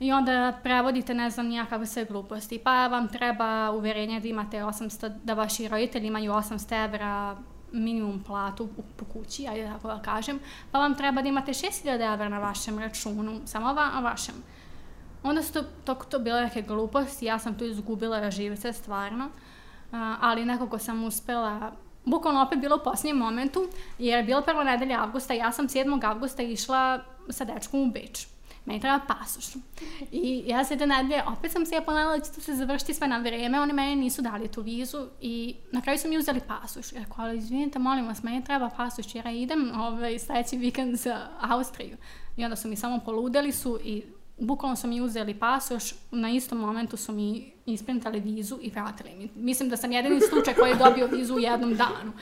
I 0.00 0.12
onda 0.12 0.58
prevodite, 0.62 1.14
ne 1.14 1.30
znam, 1.30 1.46
nijakav 1.46 1.86
sve 1.86 2.04
gluposti. 2.04 2.58
Pa 2.58 2.86
vam 2.86 3.08
treba 3.08 3.70
uverenje 3.70 4.20
da 4.20 4.28
imate 4.28 4.56
800, 4.56 5.08
da 5.24 5.34
vaši 5.34 5.68
roditelji 5.68 6.06
imaju 6.06 6.32
800 6.32 6.84
evra 6.84 7.36
minimum 7.72 8.22
platu 8.22 8.68
po 8.96 9.04
kući, 9.04 9.46
ajde 9.48 9.66
tako 9.66 9.88
da 9.88 10.02
kažem, 10.02 10.38
pa 10.70 10.78
vam 10.78 10.94
treba 10.94 11.22
da 11.22 11.28
imate 11.28 11.52
6000 11.52 12.12
evra 12.14 12.28
na 12.28 12.38
vašem 12.38 12.78
računu, 12.78 13.40
samo 13.44 13.72
va, 13.72 14.00
vašem. 14.02 14.34
Onda 15.22 15.42
su 15.42 15.52
to, 15.52 15.62
to, 15.84 15.94
to 15.94 16.18
bile 16.18 16.40
neke 16.40 16.62
gluposti, 16.62 17.26
ja 17.26 17.38
sam 17.38 17.58
tu 17.58 17.64
izgubila 17.64 18.30
živce, 18.30 18.72
stvarno, 18.72 19.24
A, 19.24 19.51
ali 20.20 20.44
nekako 20.44 20.78
sam 20.78 21.04
uspela, 21.04 21.72
bukvalno 22.04 22.42
opet 22.42 22.58
bilo 22.58 22.76
u 22.76 22.84
posljednjem 22.84 23.16
momentu, 23.16 23.68
jer 23.98 24.18
je 24.18 24.24
bila 24.24 24.42
prva 24.42 24.64
nedelja 24.64 25.02
avgusta, 25.02 25.34
ja 25.34 25.52
sam 25.52 25.68
7. 25.68 26.06
avgusta 26.06 26.42
išla 26.42 27.04
sa 27.28 27.44
dečkom 27.44 27.80
u 27.80 27.92
Beč. 27.92 28.26
Meni 28.64 28.80
treba 28.80 29.00
pasoš. 29.08 29.44
I 30.12 30.42
ja 30.46 30.64
se 30.64 30.76
te 30.76 30.86
nedelje, 30.86 31.22
opet 31.38 31.52
sam 31.52 31.66
se 31.66 31.74
ja 31.74 31.82
ponadala 31.82 32.18
da 32.18 32.24
će 32.24 32.32
to 32.32 32.40
se 32.40 32.54
završiti 32.54 32.94
sve 32.94 33.08
na 33.08 33.18
vreme, 33.18 33.60
oni 33.60 33.72
meni 33.72 33.96
nisu 33.96 34.22
dali 34.22 34.48
tu 34.48 34.62
vizu 34.62 35.06
i 35.20 35.56
na 35.72 35.80
kraju 35.80 35.98
su 35.98 36.08
mi 36.08 36.18
uzeli 36.18 36.40
pasoš. 36.40 36.92
Rekao, 36.92 37.24
ali 37.24 37.38
izvinite, 37.38 37.78
molim 37.78 38.06
vas, 38.06 38.22
meni 38.22 38.44
treba 38.44 38.70
pasoš 38.76 39.14
jer 39.14 39.26
ja 39.26 39.32
idem 39.32 39.72
ovaj, 39.80 40.18
sledeći 40.18 40.56
vikend 40.56 40.96
za 40.96 41.28
Austriju. 41.40 41.96
I 42.36 42.44
onda 42.44 42.56
su 42.56 42.68
mi 42.68 42.76
samo 42.76 42.98
poludeli 42.98 43.52
su 43.52 43.78
i 43.84 44.02
bukvalno 44.38 44.76
su 44.76 44.88
mi 44.88 45.00
uzeli 45.00 45.34
pasoš, 45.34 45.94
na 46.10 46.30
istom 46.30 46.58
momentu 46.58 46.96
su 46.96 47.12
mi 47.12 47.52
isprintali 47.66 48.20
vizu 48.20 48.58
i 48.60 48.70
vratili 48.70 49.14
mi. 49.14 49.30
Mislim 49.34 49.68
da 49.68 49.76
sam 49.76 49.92
jedini 49.92 50.20
slučaj 50.20 50.54
koji 50.54 50.70
je 50.70 50.76
dobio 50.76 51.06
vizu 51.06 51.34
u 51.34 51.38
jednom 51.38 51.74
danu. 51.74 52.12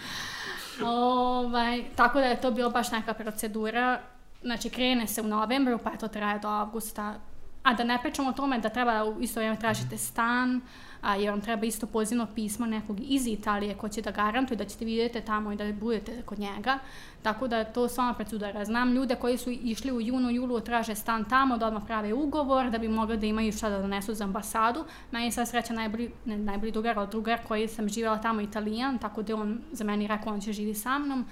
Ovaj, 0.85 1.85
tako 1.97 2.19
da 2.19 2.25
je 2.25 2.41
to 2.41 2.51
bilo 2.51 2.71
baš 2.71 2.93
neka 2.93 3.15
procedura. 3.15 4.01
Znači, 4.43 4.71
krene 4.71 5.07
se 5.07 5.23
u 5.23 5.27
novembru, 5.27 5.79
pa 5.79 5.91
to 5.91 6.09
traje 6.09 6.39
do 6.39 6.49
avgusta. 6.49 7.21
A 7.63 7.75
da 7.75 7.85
ne 7.85 7.99
pričamo 8.03 8.31
o 8.31 8.33
tome 8.33 8.59
da 8.59 8.69
treba 8.69 9.05
u 9.05 9.21
isto 9.21 9.41
vrijeme 9.41 9.59
tražite 9.59 9.99
stan, 9.99 10.61
a, 11.01 11.17
jer 11.17 11.31
vam 11.31 11.41
treba 11.41 11.67
isto 11.67 11.87
pozivno 11.87 12.27
pismo 12.35 12.67
nekog 12.67 12.97
iz 13.01 13.27
Italije 13.27 13.75
ko 13.75 13.89
će 13.89 14.03
da 14.03 14.11
garantuje 14.11 14.57
da 14.57 14.65
ćete 14.65 14.85
vidjeti 14.85 15.21
tamo 15.21 15.53
i 15.53 15.57
da 15.57 15.73
budete 15.73 16.23
kod 16.23 16.39
njega. 16.39 16.79
Tako 17.23 17.49
da 17.49 17.65
to 17.65 17.89
stvarno 17.89 18.15
procedura. 18.15 18.65
Znam 18.65 18.95
ljude 18.95 19.15
koji 19.15 19.39
su 19.39 19.51
išli 19.51 19.93
u 19.93 20.01
junu, 20.01 20.31
julu, 20.31 20.61
traže 20.61 20.95
stan 20.95 21.25
tamo, 21.25 21.59
da 21.59 21.67
odmah 21.67 21.83
prave 21.87 22.15
ugovor, 22.15 22.71
da 22.71 22.79
bi 22.79 22.89
mogli 22.89 23.17
da 23.17 23.27
imaju 23.27 23.53
šta 23.53 23.69
da 23.71 23.79
donesu 23.79 24.15
za 24.15 24.25
ambasadu. 24.25 24.85
Meni 25.11 25.25
je 25.25 25.33
sad 25.33 25.49
sreća 25.49 25.73
najbolji, 25.73 26.11
ne 26.25 26.39
najbolji 26.39 26.73
drugar, 26.73 26.99
ali 26.99 27.09
drugar 27.09 27.39
koji 27.49 27.69
sam 27.69 27.89
živjela 27.89 28.19
tamo 28.19 28.41
italijan, 28.41 28.99
tako 28.99 29.23
da 29.23 29.37
on 29.37 29.61
za 29.73 29.85
meni 29.85 30.07
rekao 30.07 30.33
on 30.33 30.41
će 30.41 30.53
živi 30.53 30.75
sa 30.75 30.99
mnom. 30.99 31.27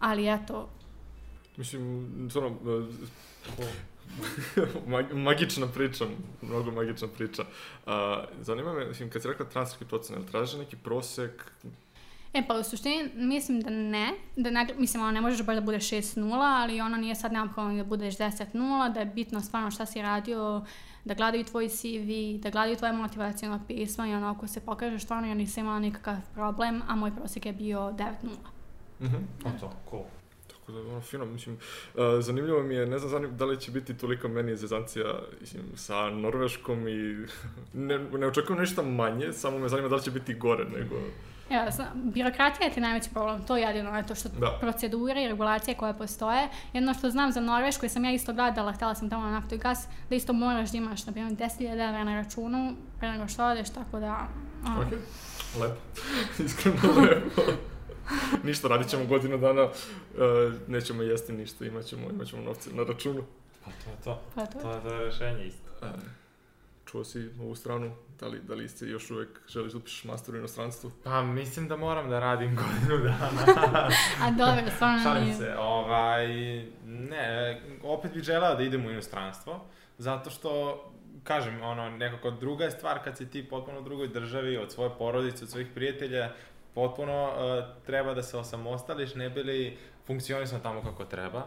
Ali 0.00 0.28
eto, 0.28 0.68
Mislim, 1.58 2.10
stvarno, 2.30 2.56
e, 3.58 3.62
magična 5.26 5.66
priča, 5.66 6.04
mnogo 6.42 6.70
magična 6.70 7.08
priča. 7.08 7.44
A, 7.86 8.24
zanima 8.40 8.72
me, 8.72 8.86
mislim, 8.86 9.10
kad 9.10 9.22
si 9.22 9.28
rekla 9.28 9.46
transferski 9.46 9.84
procen, 9.84 10.16
jel 10.16 10.24
traže 10.24 10.58
neki 10.58 10.76
prosek? 10.76 11.52
E 12.32 12.46
pa 12.46 12.54
u 12.54 12.62
suštini 12.62 13.10
mislim 13.14 13.60
da 13.60 13.70
ne, 13.70 14.12
da 14.36 14.50
ne, 14.50 14.66
mislim 14.78 15.02
ono 15.02 15.12
ne 15.12 15.20
možeš 15.20 15.46
baš 15.46 15.54
da 15.54 15.60
bude 15.60 15.78
6-0, 15.78 16.62
ali 16.62 16.80
ono 16.80 16.96
nije 16.96 17.14
sad 17.14 17.32
neophodno 17.32 17.76
da 17.76 17.84
budeš 17.84 18.16
10-0, 18.16 18.92
da 18.92 19.00
je 19.00 19.06
bitno 19.06 19.40
stvarno 19.40 19.70
šta 19.70 19.86
si 19.86 20.02
radio, 20.02 20.64
da 21.04 21.14
gledaju 21.14 21.44
tvoj 21.44 21.68
CV, 21.68 22.42
da 22.42 22.50
gledaju 22.50 22.76
tvoje 22.76 22.92
motivacijalno 22.92 23.60
pismo 23.66 24.06
i 24.06 24.14
ono 24.14 24.30
ako 24.30 24.46
se 24.46 24.60
pokaže 24.60 24.98
stvarno 24.98 25.28
ja 25.28 25.34
nisam 25.34 25.64
imala 25.64 25.78
nikakav 25.78 26.16
problem, 26.34 26.82
a 26.88 26.96
moj 26.96 27.16
prosjek 27.16 27.46
je 27.46 27.52
bio 27.52 27.78
9-0. 27.78 28.12
Mhm. 29.00 29.16
O 29.44 29.50
to, 29.60 29.72
cool. 29.90 30.17
Tako 30.68 30.80
da, 30.80 30.90
ono, 30.90 31.00
fino, 31.00 31.24
mislim, 31.24 31.54
uh, 31.94 32.02
zanimljivo 32.20 32.62
mi 32.62 32.74
je, 32.74 32.86
ne 32.86 32.98
znam 32.98 33.10
zanim, 33.10 33.36
da 33.36 33.44
li 33.44 33.60
će 33.60 33.70
biti 33.70 33.96
toliko 33.96 34.28
meni 34.28 34.56
zezancija, 34.56 35.04
mislim, 35.40 35.62
sa 35.76 36.10
Norveškom 36.10 36.88
i 36.88 37.26
ne, 37.88 37.98
ne 37.98 38.26
očekujem 38.26 38.60
ništa 38.60 38.82
manje, 38.82 39.32
samo 39.32 39.58
me 39.58 39.68
zanima 39.68 39.88
da 39.88 39.96
li 39.96 40.02
će 40.02 40.10
biti 40.10 40.34
gore 40.34 40.64
nego... 40.64 40.94
Ja, 41.50 41.70
znam, 41.70 41.88
birokratija 41.94 42.66
je 42.66 42.74
ti 42.74 42.80
najveći 42.80 43.10
problem, 43.10 43.44
to 43.44 43.56
je 43.56 43.62
jedino, 43.62 43.98
eto 43.98 44.14
što 44.14 44.28
Da. 44.28 44.58
procedure 44.60 45.24
i 45.24 45.28
regulacije 45.28 45.74
koje 45.74 45.98
postoje. 45.98 46.48
Jedno 46.72 46.94
što 46.94 47.10
znam 47.10 47.32
za 47.32 47.40
Norvešku, 47.40 47.86
i 47.86 47.88
sam 47.88 48.04
ja 48.04 48.12
isto 48.12 48.32
gledala, 48.32 48.72
htjela 48.72 48.94
sam 48.94 49.10
tamo 49.10 49.24
na 49.24 49.30
naftu 49.30 49.54
i 49.54 49.58
gas, 49.58 49.86
da 50.10 50.14
isto 50.14 50.32
moraš 50.32 50.70
da 50.70 50.78
imaš, 50.78 51.06
na 51.06 51.12
primjer, 51.12 51.32
10.000 51.32 51.88
evra 51.88 52.04
na 52.04 52.22
računu 52.22 52.76
pre 52.98 53.12
nego 53.12 53.28
što 53.28 53.44
odeš, 53.44 53.70
tako 53.70 54.00
da... 54.00 54.28
ono, 54.66 54.80
Ok, 54.80 54.92
lepo. 55.60 55.80
Iskreno 56.44 56.78
lepo. 57.00 57.42
ništa, 58.48 58.68
radit 58.68 58.88
ćemo 58.88 59.04
godinu 59.04 59.38
dana, 59.38 59.64
uh, 59.64 59.72
nećemo 60.68 61.02
jesti 61.02 61.32
ništa, 61.32 61.64
imat 61.64 61.84
ćemo, 61.84 62.10
imat 62.10 62.26
ćemo 62.26 62.42
novce 62.42 62.70
na 62.72 62.84
računu. 62.84 63.22
Pa 63.64 63.70
to 63.70 63.90
je 63.90 63.96
to. 64.04 64.22
Pa 64.34 64.46
to 64.46 64.58
je 64.58 64.62
To 64.62 64.72
je 64.72 64.82
to 64.82 65.04
rešenje 65.04 65.46
isto. 65.46 65.70
Uh, 65.82 65.88
čuo 66.90 67.04
si 67.04 67.28
ovu 67.40 67.54
stranu, 67.54 67.90
da 68.20 68.26
li, 68.26 68.40
da 68.40 68.54
li 68.54 68.68
si 68.68 68.86
još 68.86 69.10
uvek 69.10 69.28
želiš 69.48 69.72
da 69.72 69.78
upišeš 69.78 70.04
master 70.04 70.34
u 70.34 70.38
inostranstvu? 70.38 70.90
Pa 71.04 71.22
mislim 71.22 71.68
da 71.68 71.76
moram 71.76 72.10
da 72.10 72.20
radim 72.20 72.56
godinu 72.62 73.04
dana. 73.04 73.88
A 74.22 74.30
dobro, 74.30 74.70
stvarno 74.74 75.02
Šalim 75.02 75.34
se, 75.34 75.54
ovaj, 75.58 76.26
ne, 76.86 77.60
opet 77.82 78.12
bih 78.14 78.22
želeo 78.22 78.54
da 78.54 78.62
idem 78.62 78.86
u 78.86 78.90
inostranstvo, 78.90 79.64
zato 79.98 80.30
što, 80.30 80.82
kažem, 81.24 81.62
ono, 81.62 81.90
nekako 81.90 82.30
druga 82.30 82.64
je 82.64 82.70
stvar 82.70 83.04
kad 83.04 83.16
si 83.16 83.30
ti 83.30 83.48
potpuno 83.48 83.80
u 83.80 83.82
drugoj 83.82 84.08
državi, 84.08 84.56
od 84.56 84.72
svoje 84.72 84.90
porodice, 84.98 85.44
od 85.44 85.50
svojih 85.50 85.68
prijatelja, 85.74 86.32
potpuno 86.74 87.24
uh, 87.24 87.84
treba 87.86 88.14
da 88.14 88.22
se 88.22 88.38
osamostališ, 88.38 89.14
ne 89.14 89.30
bi 89.30 89.42
li 89.42 89.78
funkcionisao 90.06 90.58
tamo 90.58 90.82
kako 90.82 91.04
treba. 91.04 91.42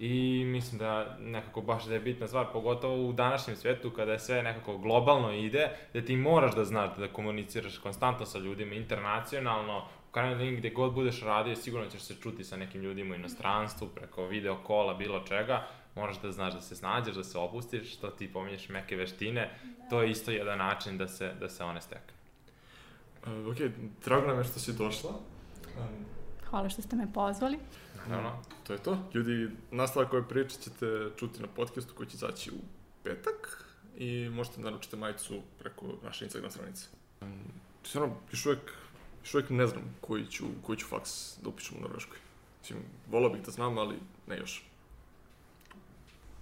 I 0.00 0.44
mislim 0.46 0.78
da 0.78 1.16
nekako 1.20 1.60
baš 1.60 1.84
da 1.84 1.94
je 1.94 2.00
bitna 2.00 2.26
stvar, 2.26 2.46
pogotovo 2.52 3.08
u 3.08 3.12
današnjem 3.12 3.56
svetu 3.56 3.90
kada 3.90 4.12
je 4.12 4.18
sve 4.18 4.42
nekako 4.42 4.78
globalno 4.78 5.32
ide, 5.32 5.70
da 5.94 6.00
ti 6.00 6.16
moraš 6.16 6.54
da 6.54 6.64
znaš 6.64 6.96
da 6.96 7.08
komuniciraš 7.08 7.78
konstantno 7.78 8.26
sa 8.26 8.38
ljudima, 8.38 8.74
internacionalno, 8.74 9.78
u 10.08 10.12
krajnjoj 10.12 10.38
liniji 10.38 10.56
gde 10.56 10.70
god 10.70 10.92
budeš 10.92 11.22
radio, 11.22 11.56
sigurno 11.56 11.90
ćeš 11.90 12.00
se 12.00 12.14
čuti 12.22 12.44
sa 12.44 12.56
nekim 12.56 12.82
ljudima 12.82 13.14
u 13.14 13.18
inostranstvu, 13.18 13.88
preko 13.88 14.26
video 14.26 14.56
kola, 14.56 14.94
bilo 14.94 15.20
čega, 15.20 15.66
moraš 15.94 16.20
da 16.20 16.32
znaš 16.32 16.54
da 16.54 16.60
se 16.60 16.76
snađeš, 16.76 17.14
da 17.14 17.24
se 17.24 17.38
opustiš, 17.38 17.94
što 17.94 18.10
ti 18.10 18.32
pominješ 18.32 18.68
meke 18.68 18.96
veštine, 18.96 19.50
to 19.90 20.02
je 20.02 20.10
isto 20.10 20.30
jedan 20.30 20.58
način 20.58 20.98
da 20.98 21.08
se, 21.08 21.32
da 21.40 21.48
se 21.48 21.64
one 21.64 21.80
stekne. 21.80 22.19
Uh, 23.26 23.52
ok, 23.52 23.56
drago 24.04 24.26
nam 24.26 24.38
je 24.38 24.44
što 24.44 24.60
si 24.60 24.72
došla. 24.72 25.10
Um, 25.10 26.04
Hvala 26.50 26.68
što 26.68 26.82
ste 26.82 26.96
me 26.96 27.12
pozvali. 27.12 27.58
Naravno. 28.08 28.42
to 28.66 28.72
je 28.72 28.78
to. 28.78 28.98
Ljudi, 29.14 29.48
nastavak 29.70 30.12
ove 30.12 30.28
priče 30.28 30.56
ćete 30.56 31.10
čuti 31.16 31.42
na 31.42 31.48
podcastu 31.48 31.94
koji 31.94 32.08
će 32.08 32.14
izaći 32.14 32.50
u 32.50 32.58
petak 33.02 33.64
i 33.96 34.28
možete 34.32 34.60
da 34.60 34.70
naručite 34.70 34.96
majicu 34.96 35.34
preko 35.58 35.86
naše 36.04 36.24
Instagram 36.24 36.50
stranice. 36.50 36.86
Um, 37.20 37.42
stvarno, 37.84 38.14
još 38.32 38.46
uvek, 38.46 38.72
još 39.22 39.34
uvek 39.34 39.50
ne 39.50 39.66
znam 39.66 39.82
koji 40.00 40.26
ću, 40.26 40.44
koji 40.62 40.78
ću 40.78 40.86
faks 40.86 41.38
da 41.42 41.48
upišem 41.48 41.78
u 41.78 41.80
Norveškoj. 41.80 42.18
Mislim, 42.60 42.78
volao 43.10 43.30
bih 43.30 43.42
da 43.42 43.50
znam, 43.50 43.78
ali 43.78 43.96
ne 44.26 44.36
još. 44.36 44.64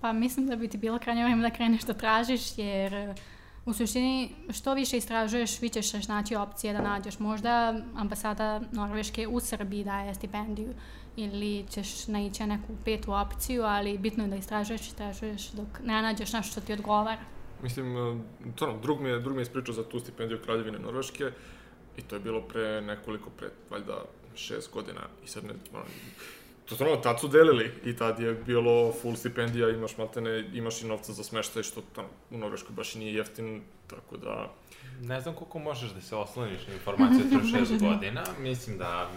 Pa 0.00 0.12
mislim 0.12 0.46
da 0.46 0.56
bi 0.56 0.68
ti 0.68 0.78
bilo 0.78 0.98
krajnje 0.98 1.24
vreme 1.24 1.42
da 1.42 1.56
kreneš 1.56 1.82
da 1.82 1.94
tražiš, 1.94 2.58
jer 2.58 3.14
u 3.68 3.72
suštini 3.72 4.30
što 4.50 4.74
više 4.74 4.96
istražuješ, 4.96 5.60
vi 5.60 5.68
ćeš 5.68 6.08
naći 6.08 6.36
opcije 6.36 6.72
da 6.72 6.80
nađeš. 6.80 7.18
Možda 7.18 7.80
ambasada 7.96 8.60
Norveške 8.72 9.26
u 9.26 9.40
Srbiji 9.40 9.84
daje 9.84 10.14
stipendiju 10.14 10.74
ili 11.16 11.64
ćeš 11.70 12.06
naići 12.06 12.42
na 12.42 12.56
neku 12.56 12.72
petu 12.84 13.12
opciju, 13.12 13.62
ali 13.62 13.98
bitno 13.98 14.24
je 14.24 14.30
da 14.30 14.36
istražuješ, 14.36 14.80
istražuješ 14.80 15.50
dok 15.50 15.66
ne 15.84 16.02
nađeš 16.02 16.32
nešto 16.32 16.52
što 16.52 16.60
ti 16.60 16.72
odgovara. 16.72 17.20
Mislim, 17.62 17.96
uh, 17.96 18.20
stvarno, 18.54 18.78
drug 18.82 19.00
mi 19.00 19.08
je, 19.08 19.20
drug 19.20 19.34
mi 19.34 19.40
je 19.40 19.42
ispričao 19.42 19.74
za 19.74 19.84
tu 19.84 20.00
stipendiju 20.00 20.40
Kraljevine 20.44 20.78
Norveške 20.78 21.30
i 21.96 22.02
to 22.02 22.16
je 22.16 22.20
bilo 22.20 22.40
pre 22.40 22.80
nekoliko, 22.80 23.30
pre, 23.30 23.48
valjda, 23.70 24.04
šest 24.34 24.72
godina 24.72 25.00
i 25.24 25.28
sad 25.28 25.44
ne, 25.44 25.52
ono, 25.72 25.84
to 26.68 26.74
stvarno, 26.74 26.96
tad 26.96 27.20
su 27.20 27.28
delili 27.28 27.70
i 27.84 27.96
tad 27.96 28.20
je 28.20 28.34
bilo 28.34 28.92
full 28.92 29.16
stipendija, 29.16 29.68
imaš 29.68 29.96
maltene, 29.96 30.50
imaš 30.52 30.82
i 30.82 30.86
novca 30.86 31.12
za 31.12 31.24
smeštaj, 31.24 31.62
što 31.62 31.82
tamo 31.94 32.08
u 32.30 32.38
Norveškoj 32.38 32.74
baš 32.74 32.94
i 32.94 32.98
nije 32.98 33.14
jeftin, 33.14 33.62
tako 33.86 34.16
da, 34.16 34.52
Ne 35.00 35.20
znam 35.20 35.34
koliko 35.34 35.58
možeš 35.58 35.90
da 35.90 36.00
se 36.00 36.16
osloniš 36.16 36.66
na 36.66 36.74
informaciju 36.74 37.20
od 37.20 37.30
pre 37.30 37.48
šest 37.48 37.80
godina, 37.86 38.24
mislim 38.38 38.78
da 38.78 39.10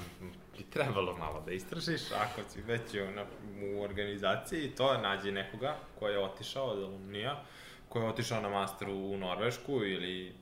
bi 0.57 0.63
trebalo 0.63 1.17
malo 1.17 1.43
da 1.45 1.51
istražiš, 1.51 2.01
ako 2.11 2.49
si 2.49 2.61
već 2.61 2.93
na, 3.15 3.25
u 3.63 3.81
organizaciji, 3.83 4.71
to 4.77 4.97
nađi 4.97 5.31
nekoga 5.31 5.75
ko 5.99 6.07
je 6.07 6.19
otišao 6.19 6.65
od 6.65 6.83
alumnija, 6.83 7.43
ko 7.89 7.99
je 7.99 8.07
otišao 8.07 8.41
na 8.41 8.49
masteru 8.49 8.93
u 8.93 9.17
Norvešku 9.17 9.85
ili 9.85 10.33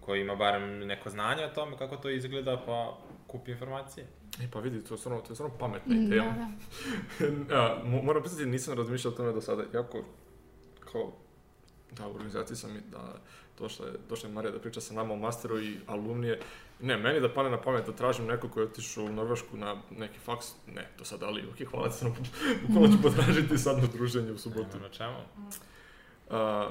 koji 0.00 0.20
ima 0.20 0.34
barem 0.34 0.78
neko 0.78 1.10
znanje 1.10 1.44
o 1.44 1.54
tome 1.54 1.76
kako 1.76 1.96
to 1.96 2.10
izgleda, 2.10 2.62
pa 2.66 2.98
kupi 3.26 3.50
informacije. 3.50 4.06
E 4.40 4.48
pa 4.50 4.60
vidi, 4.60 4.84
to 4.84 4.94
je 4.94 4.98
stvarno, 4.98 5.20
to 5.20 5.32
je 5.32 5.36
stvarno 5.36 5.56
pametna 5.58 5.94
Da, 5.94 6.00
ideja. 6.00 6.24
da. 6.24 7.56
A, 7.56 7.82
mo- 7.84 8.02
moram 8.02 8.22
priznati, 8.22 8.46
nisam 8.46 8.74
razmišljao 8.74 9.12
o 9.12 9.16
tome 9.16 9.32
do 9.32 9.40
sada, 9.40 9.64
jako, 9.74 10.04
kao, 10.82 11.12
Da, 11.92 12.06
u 12.06 12.10
organizaciji 12.10 12.56
sam 12.56 12.70
i 12.70 12.80
da 12.90 13.14
došla 13.58 13.86
je, 13.86 13.92
došla 14.08 14.28
je 14.28 14.34
Marija 14.34 14.52
da 14.52 14.58
priča 14.58 14.80
sa 14.80 14.94
nama 14.94 15.14
o 15.14 15.16
masteru 15.16 15.60
i 15.60 15.76
alumnije. 15.86 16.40
Ne, 16.80 16.96
meni 16.96 17.20
da 17.20 17.28
pane 17.28 17.50
na 17.50 17.60
pamet 17.60 17.86
da 17.86 17.92
tražim 17.92 18.26
neko 18.26 18.48
ko 18.48 18.60
je 18.60 18.66
otišao 18.66 19.04
u 19.04 19.12
Norvešku 19.12 19.56
na 19.56 19.76
neki 19.90 20.18
faks, 20.18 20.46
ne, 20.66 20.88
to 20.98 21.04
sad 21.04 21.22
ali, 21.22 21.42
ok, 21.44 21.68
hvala 21.70 21.88
ti, 21.88 22.04
bukvalno 22.62 22.88
ću 22.88 23.02
potražiti 23.04 23.58
sad 23.58 23.78
na 23.78 23.86
druženje 23.86 24.32
u 24.32 24.38
subotu. 24.38 24.78
Na 24.78 24.88
čemu? 24.88 25.16
A, 26.30 26.68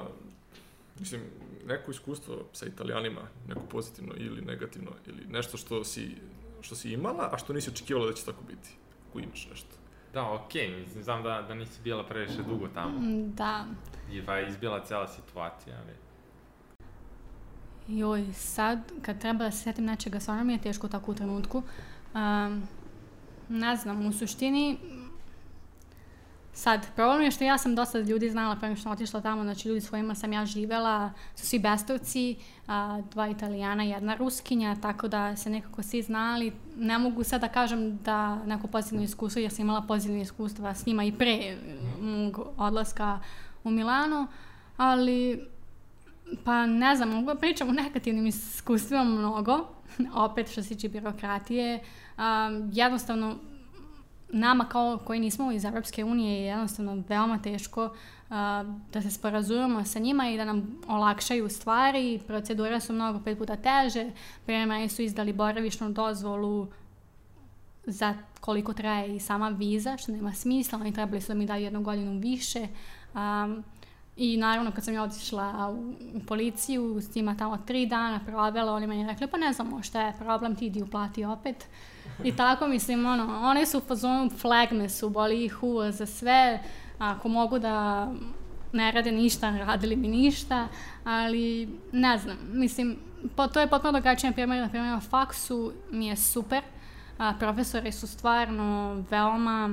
mislim, 0.98 1.20
neko 1.66 1.90
iskustvo 1.90 2.44
sa 2.52 2.66
italijanima, 2.66 3.20
neko 3.48 3.60
pozitivno 3.62 4.14
ili 4.16 4.40
negativno, 4.42 4.90
ili 5.06 5.24
nešto 5.28 5.56
što 5.56 5.84
si, 5.84 6.10
što 6.60 6.74
si 6.74 6.92
imala, 6.92 7.30
a 7.32 7.38
što 7.38 7.52
nisi 7.52 7.70
očekivala 7.70 8.06
da 8.06 8.12
će 8.12 8.24
tako 8.24 8.42
biti, 8.48 8.70
ako 9.08 9.18
imaš 9.18 9.48
nešto. 9.50 9.76
Da, 10.12 10.32
okej, 10.32 10.76
mislim, 10.76 11.02
znam 11.02 11.22
da, 11.22 11.44
da 11.48 11.54
nisi 11.54 11.80
bila 11.84 12.06
previše 12.06 12.42
dugo 12.42 12.68
tamo. 12.74 12.98
Mm, 12.98 13.34
Da, 13.34 13.64
I 14.12 14.26
pa 14.26 14.36
je 14.36 14.48
izbila 14.48 14.84
cela 14.84 15.08
situacija, 15.08 15.76
ali... 15.78 15.92
joj, 17.98 18.32
sad 18.32 18.78
kad 19.02 19.20
treba 19.20 19.44
da 19.44 19.50
se 19.50 19.62
setim 19.62 19.84
nečega, 19.84 20.20
stvarno 20.20 20.44
mi 20.44 20.52
je 20.52 20.60
teško 20.60 20.88
tako 20.88 21.10
u 21.10 21.14
trenutku. 21.14 21.62
Um, 22.14 22.62
ne 23.48 23.76
znam, 23.76 24.06
u 24.06 24.12
suštini, 24.12 24.78
sad, 26.56 26.86
problem 26.94 27.22
je 27.22 27.30
što 27.30 27.44
ja 27.44 27.58
sam 27.58 27.74
dosta 27.74 27.98
ljudi 27.98 28.30
znala 28.30 28.56
pre 28.56 28.68
nego 28.68 28.80
što 28.80 28.90
otišla 28.90 29.20
tamo, 29.20 29.42
znači 29.42 29.68
ljudi 29.68 29.80
s 29.80 29.90
kojima 29.90 30.14
sam 30.14 30.32
ja 30.32 30.46
živela 30.46 31.12
su 31.34 31.46
svi 31.46 31.58
bestovci, 31.58 32.36
a, 32.66 33.02
dva 33.10 33.28
italijana, 33.28 33.82
jedna 33.82 34.14
ruskinja, 34.14 34.76
tako 34.82 35.08
da 35.08 35.36
se 35.36 35.50
nekako 35.50 35.82
svi 35.82 36.02
znali. 36.02 36.52
Ne 36.76 36.98
mogu 36.98 37.24
sad 37.24 37.40
da 37.40 37.48
kažem 37.48 37.96
da 37.96 38.44
neko 38.44 38.66
pozitivno 38.66 39.04
iskustvo, 39.04 39.40
jer 39.40 39.50
sam 39.50 39.64
imala 39.64 39.82
pozitivno 39.82 40.22
iskustva 40.22 40.74
s 40.74 40.86
njima 40.86 41.04
i 41.04 41.12
pre 41.12 41.56
mog 42.00 42.40
odlaska 42.56 43.20
u 43.64 43.70
Milano, 43.70 44.26
ali 44.76 45.48
pa 46.44 46.66
ne 46.66 46.96
znam, 46.96 47.10
mogu 47.10 47.26
da 47.26 47.34
pričam 47.34 47.68
o 47.68 47.72
negativnim 47.72 48.26
iskustvima 48.26 49.04
mnogo, 49.04 49.66
opet 50.26 50.50
što 50.52 50.62
se 50.62 50.68
tiče 50.68 50.88
birokratije. 50.88 51.80
Um, 52.18 52.70
jednostavno, 52.72 53.36
nama 54.28 54.64
kao 54.64 54.98
koji 54.98 55.20
nismo 55.20 55.52
iz 55.52 55.64
Europske 55.64 56.04
unije 56.04 56.40
je 56.40 56.46
jednostavno 56.46 57.02
veoma 57.08 57.38
teško 57.38 57.84
uh, 57.84 57.92
da 58.92 59.02
se 59.02 59.10
sporazumemo 59.10 59.84
sa 59.84 59.98
njima 59.98 60.30
i 60.30 60.36
da 60.36 60.44
nam 60.44 60.78
olakšaju 60.88 61.48
stvari. 61.48 62.20
Procedure 62.26 62.80
su 62.80 62.92
mnogo 62.92 63.20
pet 63.24 63.38
puta 63.38 63.56
teže. 63.56 64.10
Prema 64.46 64.66
meni 64.66 64.88
su 64.88 65.02
izdali 65.02 65.32
boravišnu 65.32 65.90
dozvolu 65.90 66.68
za 67.86 68.14
koliko 68.40 68.72
traje 68.72 69.16
i 69.16 69.20
sama 69.20 69.48
viza, 69.48 69.96
što 69.96 70.12
nema 70.12 70.34
smisla. 70.34 70.78
Oni 70.78 70.92
trebali 70.92 71.20
su 71.20 71.28
da 71.28 71.34
mi 71.34 71.46
daju 71.46 71.64
jednu 71.64 71.82
godinu 71.82 72.20
više. 72.20 72.68
Um, 73.14 73.64
I 74.16 74.36
naravno 74.36 74.72
kad 74.72 74.84
sam 74.84 74.94
ja 74.94 75.02
otišla 75.02 75.70
u, 75.70 75.94
u 76.16 76.20
policiju, 76.26 77.00
s 77.00 77.14
njima 77.14 77.36
tamo 77.36 77.56
tri 77.56 77.86
dana 77.86 78.20
provela, 78.26 78.72
oni 78.72 78.86
meni 78.86 79.06
rekli 79.06 79.26
pa 79.26 79.36
ne 79.36 79.52
znamo 79.52 79.82
šta 79.82 80.02
je 80.02 80.12
problem, 80.18 80.56
ti 80.56 80.66
idi 80.66 80.82
uplati 80.82 81.24
opet. 81.24 81.66
I 82.24 82.36
tako 82.36 82.66
mislim, 82.66 83.06
ono, 83.06 83.40
one 83.42 83.66
su 83.66 83.78
u 83.78 83.80
fazonu 83.80 84.30
flagme 84.30 84.88
su, 84.88 85.10
boli 85.10 85.44
ih 85.44 85.62
uvo 85.62 85.90
za 85.90 86.06
sve, 86.06 86.60
ako 86.98 87.28
mogu 87.28 87.58
da 87.58 88.08
ne 88.72 88.92
rade 88.92 89.12
ništa, 89.12 89.50
radili 89.50 89.96
bi 89.96 90.08
ništa, 90.08 90.68
ali 91.04 91.68
ne 91.92 92.18
znam, 92.18 92.36
mislim, 92.52 92.98
po, 93.36 93.46
to 93.46 93.60
je 93.60 93.66
potpuno 93.66 93.92
drugačije, 93.92 94.30
na 94.30 94.34
primjer, 94.34 94.62
na 94.62 94.68
primjer 94.68 94.92
na 94.92 95.00
faksu 95.00 95.72
mi 95.90 96.06
je 96.06 96.16
super, 96.16 96.62
a, 97.18 97.34
profesori 97.38 97.92
su 97.92 98.06
stvarno 98.06 99.02
veoma 99.10 99.70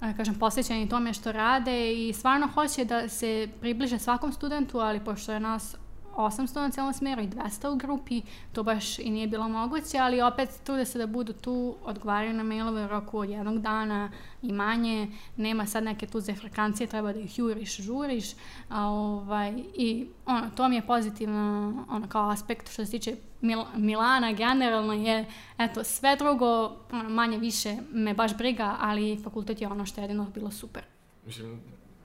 da 0.00 0.12
kažem, 0.12 0.34
posvećeni 0.34 0.88
tome 0.88 1.12
što 1.12 1.32
rade 1.32 1.92
i 1.92 2.12
stvarno 2.12 2.48
hoće 2.54 2.84
da 2.84 3.08
se 3.08 3.48
približe 3.60 3.98
svakom 3.98 4.32
studentu, 4.32 4.78
ali 4.78 5.00
pošto 5.00 5.32
je 5.32 5.40
nas 5.40 5.76
800 6.16 6.60
na 6.60 6.70
celom 6.70 6.92
smeru 6.92 7.22
i 7.22 7.28
200 7.28 7.68
u 7.68 7.76
grupi, 7.76 8.22
to 8.52 8.62
baš 8.62 8.98
i 8.98 9.10
nije 9.10 9.26
bilo 9.26 9.48
moguće, 9.48 9.98
ali 9.98 10.22
opet 10.22 10.48
trude 10.64 10.84
se 10.84 10.98
da 10.98 11.06
budu 11.06 11.32
tu, 11.32 11.76
odgovaraju 11.84 12.32
na 12.32 12.42
mailove 12.42 12.84
u 12.84 12.88
roku 12.88 13.18
od 13.18 13.30
jednog 13.30 13.58
dana 13.58 14.10
i 14.42 14.52
manje, 14.52 15.08
nema 15.36 15.66
sad 15.66 15.84
neke 15.84 16.06
tu 16.06 16.20
zefrakancije, 16.20 16.86
treba 16.86 17.12
da 17.12 17.20
ih 17.20 17.38
juriš, 17.38 17.76
žuriš, 17.76 18.32
a, 18.68 18.84
ovaj, 18.86 19.62
i 19.74 20.06
ono, 20.26 20.50
to 20.56 20.68
mi 20.68 20.76
je 20.76 20.86
pozitivno 20.86 21.74
ono, 21.90 22.08
kao 22.08 22.30
aspekt 22.30 22.72
što 22.72 22.84
se 22.84 22.90
tiče 22.90 23.16
Mil 23.40 23.64
Milana 23.76 24.32
generalno 24.32 24.92
je, 24.92 25.26
eto, 25.58 25.84
sve 25.84 26.16
drugo 26.16 26.76
ono, 26.92 27.08
manje 27.08 27.38
više 27.38 27.76
me 27.92 28.14
baš 28.14 28.36
briga, 28.36 28.76
ali 28.80 29.20
fakultet 29.24 29.60
je 29.60 29.68
ono 29.68 29.86
što 29.86 30.00
je 30.00 30.04
jedino 30.04 30.26
bilo 30.34 30.50
super. 30.50 30.82
Mislim, 31.26 31.60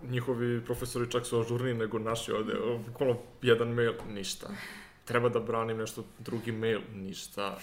njihovi 0.10 0.62
profesori 0.66 1.12
čak 1.12 1.26
su 1.26 1.40
ažurniji 1.40 1.74
nego 1.74 2.00
naši 2.00 2.32
ovde, 2.32 2.54
bukvalno 2.88 3.18
jedan 3.42 3.68
mail, 3.68 3.94
ništa. 4.10 4.48
Treba 5.06 5.30
da 5.30 5.40
branim 5.40 5.78
nešto, 5.78 6.04
drugi 6.20 6.52
mail, 6.52 6.82
ništa. 6.94 7.58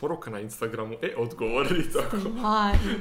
Poruka 0.00 0.30
na 0.30 0.40
Instagramu, 0.40 0.94
e, 1.02 1.14
odgovori 1.16 1.90
tako. 1.92 2.16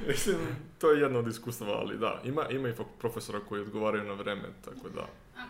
Mislim, 0.08 0.38
to 0.78 0.92
je 0.92 1.02
jedno 1.02 1.20
od 1.20 1.28
iskustava, 1.28 1.72
ali 1.72 1.98
da, 1.98 2.22
ima, 2.24 2.50
ima 2.50 2.70
i 2.70 2.74
profesora 3.00 3.40
koji 3.50 3.62
odgovaraju 3.62 4.04
na 4.04 4.14
vreme, 4.14 4.50
tako 4.66 4.90
da. 4.90 5.08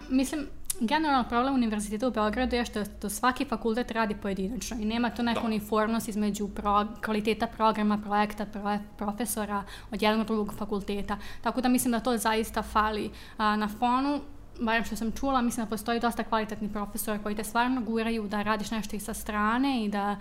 Mislim, 0.09 0.47
generalno 0.79 1.29
problem 1.29 1.53
univerziteta 1.53 2.07
u 2.07 2.11
Beogradu 2.11 2.55
je 2.55 2.65
što 2.65 2.85
to 2.85 3.09
svaki 3.09 3.45
fakultet 3.45 3.91
radi 3.91 4.15
pojedinačno 4.21 4.77
i 4.79 4.85
nema 4.85 5.09
tu 5.09 5.23
neku 5.23 5.41
Da. 5.41 5.47
uniformnost 5.47 6.07
između 6.07 6.47
pro, 6.47 6.87
kvaliteta 7.05 7.47
programa, 7.47 7.97
projekta, 7.97 8.45
pro, 8.45 8.77
profesora 8.97 9.63
od 9.91 10.01
jednog 10.01 10.27
drugog 10.27 10.53
fakulteta. 10.57 11.17
Tako 11.41 11.61
da 11.61 11.69
mislim 11.69 11.91
da 11.91 11.99
to 11.99 12.17
zaista 12.17 12.63
fali. 12.63 13.11
A, 13.37 13.55
na 13.55 13.67
fonu 13.67 14.21
barem 14.59 14.83
što 14.83 14.95
sam 14.95 15.11
čula, 15.11 15.41
mislim 15.41 15.65
da 15.65 15.69
postoji 15.69 15.99
dosta 15.99 16.23
kvalitetni 16.23 16.69
profesora 16.69 17.19
koji 17.19 17.35
te 17.35 17.43
stvarno 17.43 17.81
guraju 17.81 18.27
da 18.27 18.41
radiš 18.41 18.71
nešto 18.71 18.95
i 18.95 18.99
sa 18.99 19.13
strane 19.13 19.85
i 19.85 19.89
da 19.89 20.17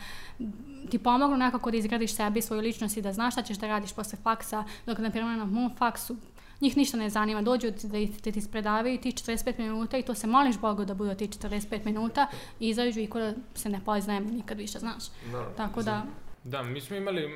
ti 0.90 0.98
pomognu 0.98 1.36
nekako 1.36 1.70
da 1.70 1.76
izgradiš 1.76 2.14
sebi 2.14 2.42
svoju 2.42 2.62
ličnost 2.62 2.96
i 2.96 3.02
da 3.02 3.12
znaš 3.12 3.34
šta 3.34 3.42
ćeš 3.42 3.56
da 3.56 3.66
radiš 3.68 3.92
posle 3.92 4.18
faksa, 4.18 4.64
dok 4.86 4.98
na 4.98 5.10
primjer 5.10 5.38
na 5.38 5.44
mom 5.46 5.70
faksu 5.76 6.16
njih 6.60 6.76
ništa 6.76 6.96
ne 6.96 7.10
zanima, 7.10 7.42
dođu 7.42 7.70
ti 7.70 7.86
da, 7.86 7.92
ti- 7.92 8.20
da 8.24 8.32
ti 8.32 8.40
spredavaju 8.40 8.98
ti 8.98 9.10
45 9.10 9.58
minuta 9.58 9.98
i 9.98 10.02
to 10.02 10.14
se 10.14 10.26
moliš 10.26 10.58
Bogu 10.58 10.84
da 10.84 10.94
budu 10.94 11.14
ti 11.14 11.28
45 11.28 11.84
minuta 11.84 12.26
i 12.60 12.68
izađu 12.68 13.00
i 13.00 13.06
ko 13.06 13.18
da 13.18 13.32
se 13.54 13.68
ne 13.68 13.80
poznajemo 13.80 14.30
nikad 14.30 14.58
više, 14.58 14.78
znaš. 14.78 15.04
Da, 15.32 15.52
Tako 15.56 15.82
da, 15.82 16.02
Da, 16.48 16.62
mi 16.62 16.80
smo 16.80 16.96
imali, 16.96 17.28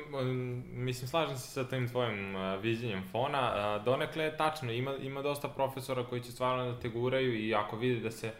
mislim, 0.73 1.07
slažem 1.07 1.37
se 1.37 1.47
sa 1.47 1.63
tim 1.63 1.89
tvojim 1.89 2.35
uh, 2.35 2.61
viđenjem 2.61 3.03
fona, 3.11 3.79
donekle 3.79 4.23
je 4.23 4.37
tačno, 4.37 4.71
ima, 4.71 4.95
ima 4.95 5.21
dosta 5.21 5.47
profesora 5.47 6.03
koji 6.03 6.21
će 6.21 6.31
stvarno 6.31 6.71
da 6.71 6.79
te 6.79 6.89
guraju 6.89 7.35
i 7.39 7.55
ako 7.55 7.77
vide 7.77 7.99
da 7.99 8.11
se 8.11 8.31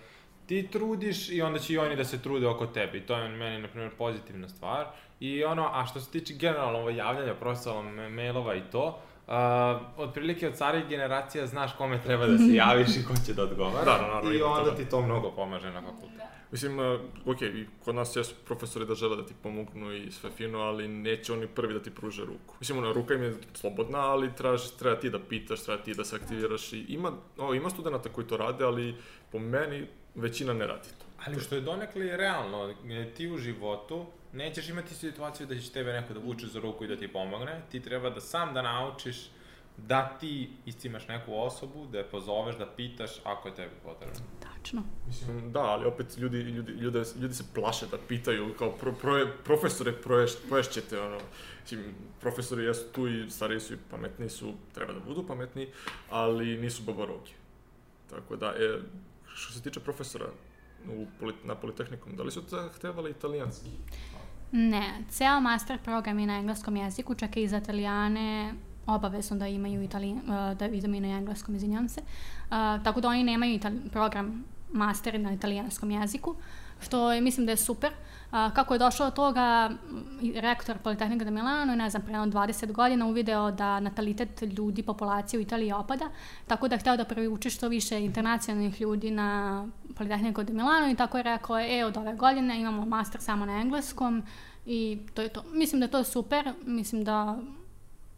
ti 0.45 0.67
trudiš 0.71 1.29
i 1.29 1.41
onda 1.41 1.59
će 1.59 1.73
i 1.73 1.77
oni 1.77 1.95
da 1.95 2.03
se 2.03 2.21
trude 2.21 2.47
oko 2.47 2.65
tebe 2.65 2.97
i 2.97 3.01
to 3.01 3.17
je 3.17 3.29
meni, 3.29 3.61
na 3.61 3.67
primjer, 3.67 3.91
pozitivna 3.97 4.49
stvar. 4.49 4.85
I 5.19 5.43
ono, 5.43 5.69
a 5.73 5.85
što 5.85 5.99
se 5.99 6.11
tiče 6.11 6.33
generalno 6.33 6.79
ovo 6.79 6.89
javljanja 6.89 7.33
profesora, 7.33 7.81
me- 7.81 8.09
mailova 8.09 8.55
i 8.55 8.61
to, 8.71 8.87
Uh, 8.87 9.12
otprilike 9.97 10.47
od 10.47 10.55
starih 10.55 10.87
generacija 10.87 11.47
znaš 11.47 11.71
kome 11.77 12.01
treba 12.01 12.27
da 12.27 12.37
se 12.37 12.53
javiš 12.63 12.97
i 12.97 13.05
ko 13.07 13.13
će 13.25 13.33
da 13.33 13.43
odgovara. 13.43 13.85
Da, 13.85 14.01
naravno, 14.01 14.33
I 14.33 14.41
onda 14.41 14.63
toga. 14.63 14.75
ti 14.75 14.89
to 14.89 15.01
mnogo 15.01 15.31
pomaže 15.31 15.71
na 15.71 15.81
fakultetu. 15.81 16.23
Mislim, 16.51 16.79
uh, 16.79 16.99
ok, 17.25 17.37
kod 17.85 17.95
nas 17.95 18.15
jesu 18.15 18.35
profesori 18.45 18.85
da 18.85 18.95
žele 18.95 19.15
da 19.15 19.25
ti 19.25 19.33
pomognu 19.43 19.93
i 19.93 20.11
sve 20.11 20.29
fino, 20.31 20.59
ali 20.59 20.87
neće 20.87 21.33
oni 21.33 21.47
prvi 21.47 21.73
da 21.73 21.79
ti 21.79 21.91
pruže 21.91 22.25
ruku. 22.25 22.55
Mislim, 22.59 22.77
ona 22.77 22.91
ruka 22.91 23.13
im 23.13 23.23
je 23.23 23.35
slobodna, 23.53 23.99
ali 23.99 24.35
trebaš, 24.35 24.71
treba 24.71 24.99
ti 24.99 25.09
da 25.09 25.19
pitaš, 25.19 25.63
treba 25.63 25.83
ti 25.83 25.93
da 25.93 26.05
se 26.05 26.15
aktiviraš 26.15 26.73
i 26.73 26.79
ima, 26.79 27.11
o, 27.37 27.53
ima 27.53 27.69
studenta 27.69 28.09
koji 28.09 28.27
to 28.27 28.37
rade, 28.37 28.63
ali 28.65 28.95
po 29.31 29.39
meni 29.39 29.87
većina 30.15 30.53
ne 30.53 30.67
radi 30.67 30.89
to. 30.99 31.05
Ali 31.25 31.39
što 31.39 31.55
je 31.55 31.61
donekle 31.61 32.17
realno, 32.17 32.73
ti 33.17 33.27
u 33.27 33.37
životu 33.37 34.05
nećeš 34.33 34.69
imati 34.69 34.95
situaciju 34.95 35.47
da 35.47 35.59
će 35.59 35.71
tebe 35.71 35.93
neko 35.93 36.13
da 36.13 36.19
vuče 36.19 36.47
za 36.47 36.59
ruku 36.59 36.83
i 36.83 36.87
da 36.87 36.97
ti 36.97 37.07
pomogne, 37.07 37.61
ti 37.71 37.79
treba 37.79 38.09
da 38.09 38.21
sam 38.21 38.53
da 38.53 38.61
naučiš 38.61 39.17
da 39.77 40.17
ti 40.19 40.49
istimaš 40.65 41.07
neku 41.07 41.35
osobu, 41.35 41.87
da 41.91 41.97
je 41.97 42.03
pozoveš, 42.03 42.57
da 42.57 42.65
pitaš 42.65 43.11
ako 43.23 43.47
je 43.47 43.55
tebi 43.55 43.75
potrebno. 43.83 44.15
tačno. 44.39 44.83
Mislim, 45.07 45.51
da, 45.51 45.59
ali 45.59 45.85
opet 45.85 46.17
ljudi, 46.17 46.37
ljudi, 46.37 46.71
ljude, 46.71 47.03
ljudi 47.21 47.33
se 47.33 47.43
plaše 47.55 47.87
da 47.87 47.97
pitaju, 48.07 48.53
kao 48.59 48.71
pro, 48.71 48.93
pro, 48.93 49.27
profesore 49.43 49.91
proješ, 49.91 50.31
poješćete, 50.49 51.01
ono, 51.01 51.17
mislim, 51.61 51.95
profesori 52.21 52.63
jesu 52.63 52.85
tu 52.91 53.07
i 53.07 53.29
stariji 53.29 53.59
su 53.59 53.73
i 53.73 53.77
pametniji 53.91 54.29
su, 54.29 54.53
treba 54.73 54.93
da 54.93 54.99
budu 54.99 55.27
pametniji, 55.27 55.67
ali 56.09 56.57
nisu 56.57 56.83
babarogi. 56.83 57.31
Tako 58.09 58.35
da, 58.35 58.47
e, 58.47 58.79
što 59.33 59.53
se 59.53 59.61
tiče 59.61 59.79
profesora 59.79 60.25
u, 60.89 61.05
na 61.43 61.55
Politehnikom, 61.55 62.15
da 62.15 62.23
li 62.23 62.31
su 62.31 62.41
zahtevali 62.47 63.11
italijanski? 63.11 63.69
Ne, 64.51 65.03
ceo 65.09 65.39
master 65.41 65.79
program 65.83 66.19
je 66.19 66.25
na 66.25 66.37
engleskom 66.37 66.75
jeziku, 66.75 67.15
čak 67.15 67.37
i 67.37 67.47
za 67.47 67.57
italijane 67.57 68.53
obavezno 68.85 69.37
da 69.37 69.47
imaju 69.47 69.83
italijan, 69.83 70.21
da 70.59 70.65
imaju 70.65 71.01
na 71.01 71.07
engleskom, 71.07 71.55
izvinjam 71.55 71.89
se. 71.89 72.01
Uh, 72.01 72.83
tako 72.83 73.01
da 73.01 73.07
oni 73.07 73.23
nemaju 73.23 73.53
itali, 73.53 73.79
program 73.91 74.43
master 74.71 75.19
na 75.19 75.33
italijanskom 75.33 75.91
jeziku, 75.91 76.35
što 76.83 77.11
je, 77.11 77.21
mislim 77.21 77.45
da 77.45 77.51
je 77.51 77.57
super. 77.57 77.91
A, 78.31 78.51
kako 78.53 78.73
je 78.73 78.79
došlo 78.79 79.05
od 79.05 79.13
toga, 79.13 79.71
rektor 80.35 80.77
Politehnika 80.77 81.25
de 81.25 81.31
Milano, 81.31 81.75
ne 81.75 81.89
znam, 81.89 82.01
pre 82.01 82.13
jedno 82.13 82.25
20 82.25 82.71
godina 82.71 83.05
uvideo 83.05 83.51
da 83.51 83.79
natalitet 83.79 84.41
ljudi, 84.41 84.83
populacije 84.83 85.37
u 85.37 85.41
Italiji 85.41 85.71
opada, 85.71 86.09
tako 86.47 86.67
da 86.67 86.75
je 86.75 86.79
hteo 86.79 86.97
da 86.97 87.05
privuče 87.05 87.49
što 87.49 87.67
više 87.67 88.03
internacionalnih 88.03 88.81
ljudi 88.81 89.11
na 89.11 89.67
Politehniku 89.95 90.43
de 90.43 90.53
Milano 90.53 90.91
i 90.91 90.95
tako 90.95 91.17
je 91.17 91.23
rekao, 91.23 91.59
e, 91.59 91.85
od 91.85 91.97
ove 91.97 92.15
godine 92.15 92.59
imamo 92.61 92.85
master 92.85 93.21
samo 93.21 93.45
na 93.45 93.61
engleskom 93.61 94.23
i 94.65 94.99
to 95.13 95.21
je 95.21 95.29
to. 95.29 95.43
Mislim 95.51 95.79
da 95.79 95.85
je 95.85 95.91
to 95.91 96.03
super, 96.03 96.53
mislim 96.65 97.03
da 97.03 97.37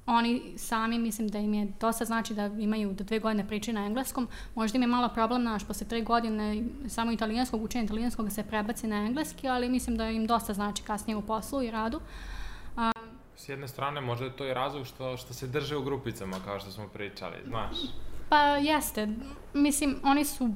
oni 0.05 0.53
sami 0.57 0.99
mislim 0.99 1.27
da 1.27 1.39
im 1.39 1.53
je 1.53 1.67
dosta 1.79 2.05
znači 2.05 2.33
da 2.33 2.45
imaju 2.45 2.93
do 2.93 3.03
dve 3.03 3.19
godine 3.19 3.47
priče 3.47 3.73
na 3.73 3.85
engleskom. 3.85 4.27
Možda 4.55 4.75
im 4.75 4.81
je 4.81 4.87
malo 4.87 5.09
problem 5.09 5.43
naš 5.43 5.67
posle 5.67 5.87
tre 5.87 6.01
godine 6.01 6.63
samo 6.87 7.11
italijanskog 7.11 7.63
učenja 7.63 7.83
italijanskog 7.83 8.31
se 8.31 8.43
prebaci 8.43 8.87
na 8.87 8.95
engleski, 8.95 9.47
ali 9.47 9.69
mislim 9.69 9.97
da 9.97 10.09
im 10.09 10.27
dosta 10.27 10.53
znači 10.53 10.83
kasnije 10.83 11.17
u 11.17 11.21
poslu 11.21 11.63
i 11.63 11.71
radu. 11.71 11.99
S 13.35 13.49
jedne 13.49 13.67
strane, 13.67 14.01
možda 14.01 14.25
je 14.25 14.37
to 14.37 14.45
i 14.45 14.53
razlog 14.53 14.85
što, 14.85 15.17
što 15.17 15.33
se 15.33 15.47
drže 15.47 15.77
u 15.77 15.83
grupicama, 15.83 16.37
kao 16.45 16.59
što 16.59 16.71
smo 16.71 16.87
pričali, 16.87 17.35
znaš. 17.47 17.77
Pa 18.29 18.41
jeste, 18.41 19.07
mislim 19.53 19.95
oni 20.03 20.25
su 20.25 20.49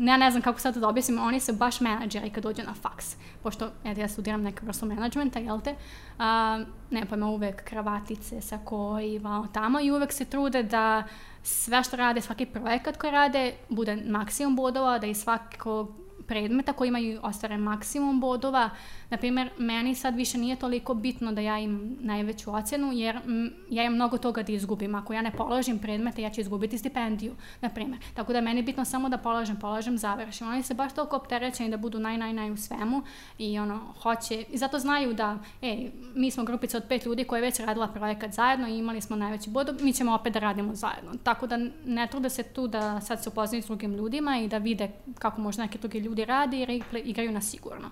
ne, 0.00 0.18
ne 0.18 0.30
znam 0.30 0.42
kako 0.42 0.60
sad 0.60 0.76
da 0.76 0.88
objasnim, 0.88 1.18
oni 1.18 1.40
su 1.40 1.52
baš 1.52 1.80
menadžeri 1.80 2.30
kad 2.30 2.42
dođu 2.42 2.62
na 2.62 2.74
faks. 2.74 3.16
Pošto, 3.42 3.70
eto, 3.84 4.00
ja 4.00 4.08
studiram 4.08 4.42
neku 4.42 4.66
vrstu 4.66 4.86
menadžmenta, 4.86 5.38
jel 5.38 5.60
te? 5.60 5.74
A, 6.18 6.64
ne 6.90 7.06
pojma, 7.06 7.26
uvek 7.26 7.64
kravatice, 7.64 8.40
sako 8.40 9.00
i 9.00 9.18
vamo 9.18 9.46
tamo 9.52 9.80
i 9.80 9.90
uvek 9.90 10.12
se 10.12 10.24
trude 10.24 10.62
da 10.62 11.04
sve 11.42 11.82
što 11.82 11.96
rade, 11.96 12.20
svaki 12.20 12.46
projekat 12.46 12.96
koji 12.96 13.10
rade, 13.10 13.52
bude 13.68 13.96
maksimum 13.96 14.56
bodova, 14.56 14.98
da 14.98 15.06
i 15.06 15.14
svakog 15.14 15.99
predmeta 16.30 16.72
koji 16.72 16.88
imaju 16.88 17.20
ostvaren 17.22 17.60
maksimum 17.60 18.20
bodova. 18.20 18.70
Naprimjer, 19.10 19.50
meni 19.58 19.94
sad 19.94 20.16
više 20.16 20.38
nije 20.38 20.56
toliko 20.56 20.94
bitno 20.94 21.32
da 21.32 21.40
ja 21.40 21.58
imam 21.58 21.96
najveću 22.00 22.54
ocenu, 22.54 22.92
jer 22.92 23.16
m, 23.16 23.52
ja 23.70 23.82
imam 23.84 23.94
mnogo 23.94 24.18
toga 24.18 24.42
da 24.42 24.52
izgubim. 24.52 24.94
Ako 24.94 25.12
ja 25.12 25.22
ne 25.22 25.32
položim 25.32 25.78
predmete, 25.78 26.22
ja 26.22 26.30
ću 26.30 26.40
izgubiti 26.40 26.78
stipendiju, 26.78 27.32
na 27.60 27.68
primjer. 27.68 28.00
Tako 28.14 28.32
da 28.32 28.38
je 28.38 28.42
meni 28.42 28.62
bitno 28.62 28.84
samo 28.84 29.08
da 29.08 29.18
polažem, 29.18 29.56
polažem, 29.56 29.98
završim. 29.98 30.48
Oni 30.48 30.62
se 30.62 30.74
baš 30.74 30.94
toliko 30.94 31.16
opterećeni 31.16 31.70
da 31.70 31.76
budu 31.76 31.98
naj, 31.98 32.18
naj, 32.18 32.32
naj 32.32 32.50
u 32.50 32.56
svemu 32.56 33.02
i 33.38 33.58
ono, 33.58 33.80
hoće, 34.02 34.44
i 34.50 34.58
zato 34.58 34.78
znaju 34.78 35.14
da, 35.14 35.38
ej, 35.62 35.90
mi 36.14 36.30
smo 36.30 36.44
grupica 36.44 36.76
od 36.76 36.84
pet 36.88 37.06
ljudi 37.06 37.24
koja 37.24 37.38
je 37.38 37.42
već 37.42 37.60
radila 37.60 37.88
projekat 37.88 38.32
zajedno 38.32 38.68
i 38.68 38.78
imali 38.78 39.00
smo 39.00 39.16
najveći 39.16 39.50
bod, 39.50 39.80
mi 39.80 39.92
ćemo 39.92 40.14
opet 40.14 40.32
da 40.32 40.38
radimo 40.38 40.74
zajedno. 40.74 41.10
Tako 41.22 41.46
da 41.46 41.58
ne 41.86 42.06
trude 42.06 42.30
se 42.30 42.42
tu 42.42 42.68
da 42.68 43.00
sad 43.00 43.22
se 43.22 43.28
upoznaju 43.28 43.62
s 43.62 43.66
drugim 43.66 43.94
ljudima 43.94 44.38
i 44.38 44.48
da 44.48 44.58
vide 44.58 44.90
kako 45.18 45.40
možda 45.40 45.62
neki 45.62 45.78
drugi 45.78 45.98
ljudi 45.98 46.19
radi 46.24 46.58
jer 46.58 46.68
igle- 46.70 47.02
igraju 47.04 47.32
na 47.32 47.40
sigurno. 47.40 47.90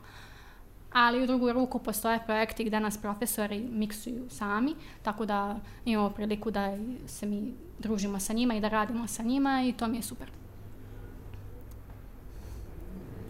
Ali 0.92 1.22
u 1.22 1.26
drugu 1.26 1.52
ruku 1.52 1.78
postoje 1.78 2.18
projekti 2.26 2.64
gde 2.64 2.80
nas 2.80 2.98
profesori 2.98 3.60
miksuju 3.60 4.24
sami, 4.30 4.74
tako 5.02 5.26
da 5.26 5.60
imamo 5.84 6.10
priliku 6.10 6.50
da 6.50 6.76
se 7.06 7.26
mi 7.26 7.52
družimo 7.78 8.20
sa 8.20 8.32
njima 8.32 8.54
i 8.54 8.60
da 8.60 8.68
radimo 8.68 9.06
sa 9.06 9.22
njima 9.22 9.62
i 9.62 9.72
to 9.72 9.88
mi 9.88 9.96
je 9.96 10.02
super. 10.02 10.28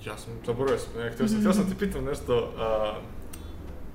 Ja 0.06 0.18
sam, 0.18 0.32
zaboravio 0.46 0.78
sam, 0.78 1.00
ne, 1.02 1.10
htio 1.12 1.28
sam, 1.28 1.38
htio 1.38 1.52
sam 1.52 1.70
ti 1.70 1.76
pitam 1.78 2.04
nešto, 2.04 2.52
a, 2.58 2.94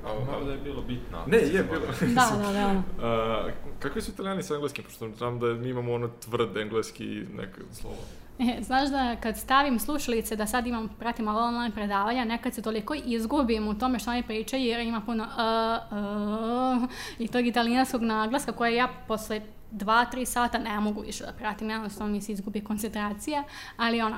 a, 0.05 0.25
Malo 0.31 0.45
da 0.45 0.51
je 0.51 0.57
bilo 0.57 0.81
bitno. 0.81 1.17
Ne, 1.27 1.37
je 1.37 1.63
bilo. 1.63 1.85
Da, 2.15 2.37
da, 2.43 2.51
da. 2.51 2.67
ono. 2.67 2.83
A, 3.07 3.49
kakvi 3.79 4.01
su 4.01 4.11
italijani 4.11 4.43
sa 4.43 4.55
engleskim, 4.55 4.83
pošto 4.83 5.09
znam 5.17 5.39
da 5.39 5.47
mi 5.53 5.69
imamo 5.69 5.93
ono 5.93 6.07
tvrd 6.07 6.57
engleski 6.57 7.05
i 7.05 7.25
neka 7.33 7.61
slova. 7.71 7.95
E, 8.39 8.61
znaš 8.61 8.89
da 8.89 9.15
kad 9.15 9.37
stavim 9.37 9.79
slušalice 9.79 10.35
da 10.35 10.47
sad 10.47 10.67
imam, 10.67 10.89
pratim 10.99 11.27
ovo 11.27 11.39
online 11.39 11.75
predavanja, 11.75 12.25
nekad 12.25 12.53
se 12.53 12.61
toliko 12.61 12.93
izgubim 13.05 13.67
u 13.67 13.79
tome 13.79 13.99
što 13.99 14.11
oni 14.11 14.23
pričaju 14.23 14.63
jer 14.63 14.79
ima 14.79 15.01
puno 15.01 15.23
uh, 15.23 16.83
uh, 16.83 16.89
i 17.19 17.27
tog 17.27 17.47
italijanskog 17.47 18.01
naglaska 18.01 18.51
koje 18.51 18.75
ja 18.75 18.87
posle 19.07 19.41
dva, 19.71 20.05
tri 20.05 20.25
sata 20.25 20.57
ne 20.57 20.79
mogu 20.79 21.01
više 21.01 21.23
da 21.23 21.31
pratim, 21.31 21.69
jednostavno 21.69 22.13
mi 22.13 22.21
se 22.21 22.31
izgubi 22.31 22.61
koncentracija, 22.61 23.43
ali 23.77 24.01
ono, 24.01 24.17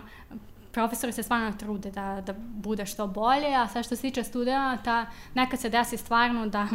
profesori 0.75 1.11
se 1.13 1.23
stvarno 1.23 1.51
trude 1.59 1.91
da, 1.91 2.23
da 2.25 2.33
bude 2.37 2.85
što 2.85 3.07
bolje, 3.07 3.55
a 3.55 3.67
sve 3.67 3.83
što 3.83 3.95
se 3.95 4.01
tiče 4.01 4.23
studenta, 4.23 5.05
nekad 5.33 5.59
se 5.59 5.69
desi 5.69 5.97
stvarno 5.97 6.47
da 6.47 6.67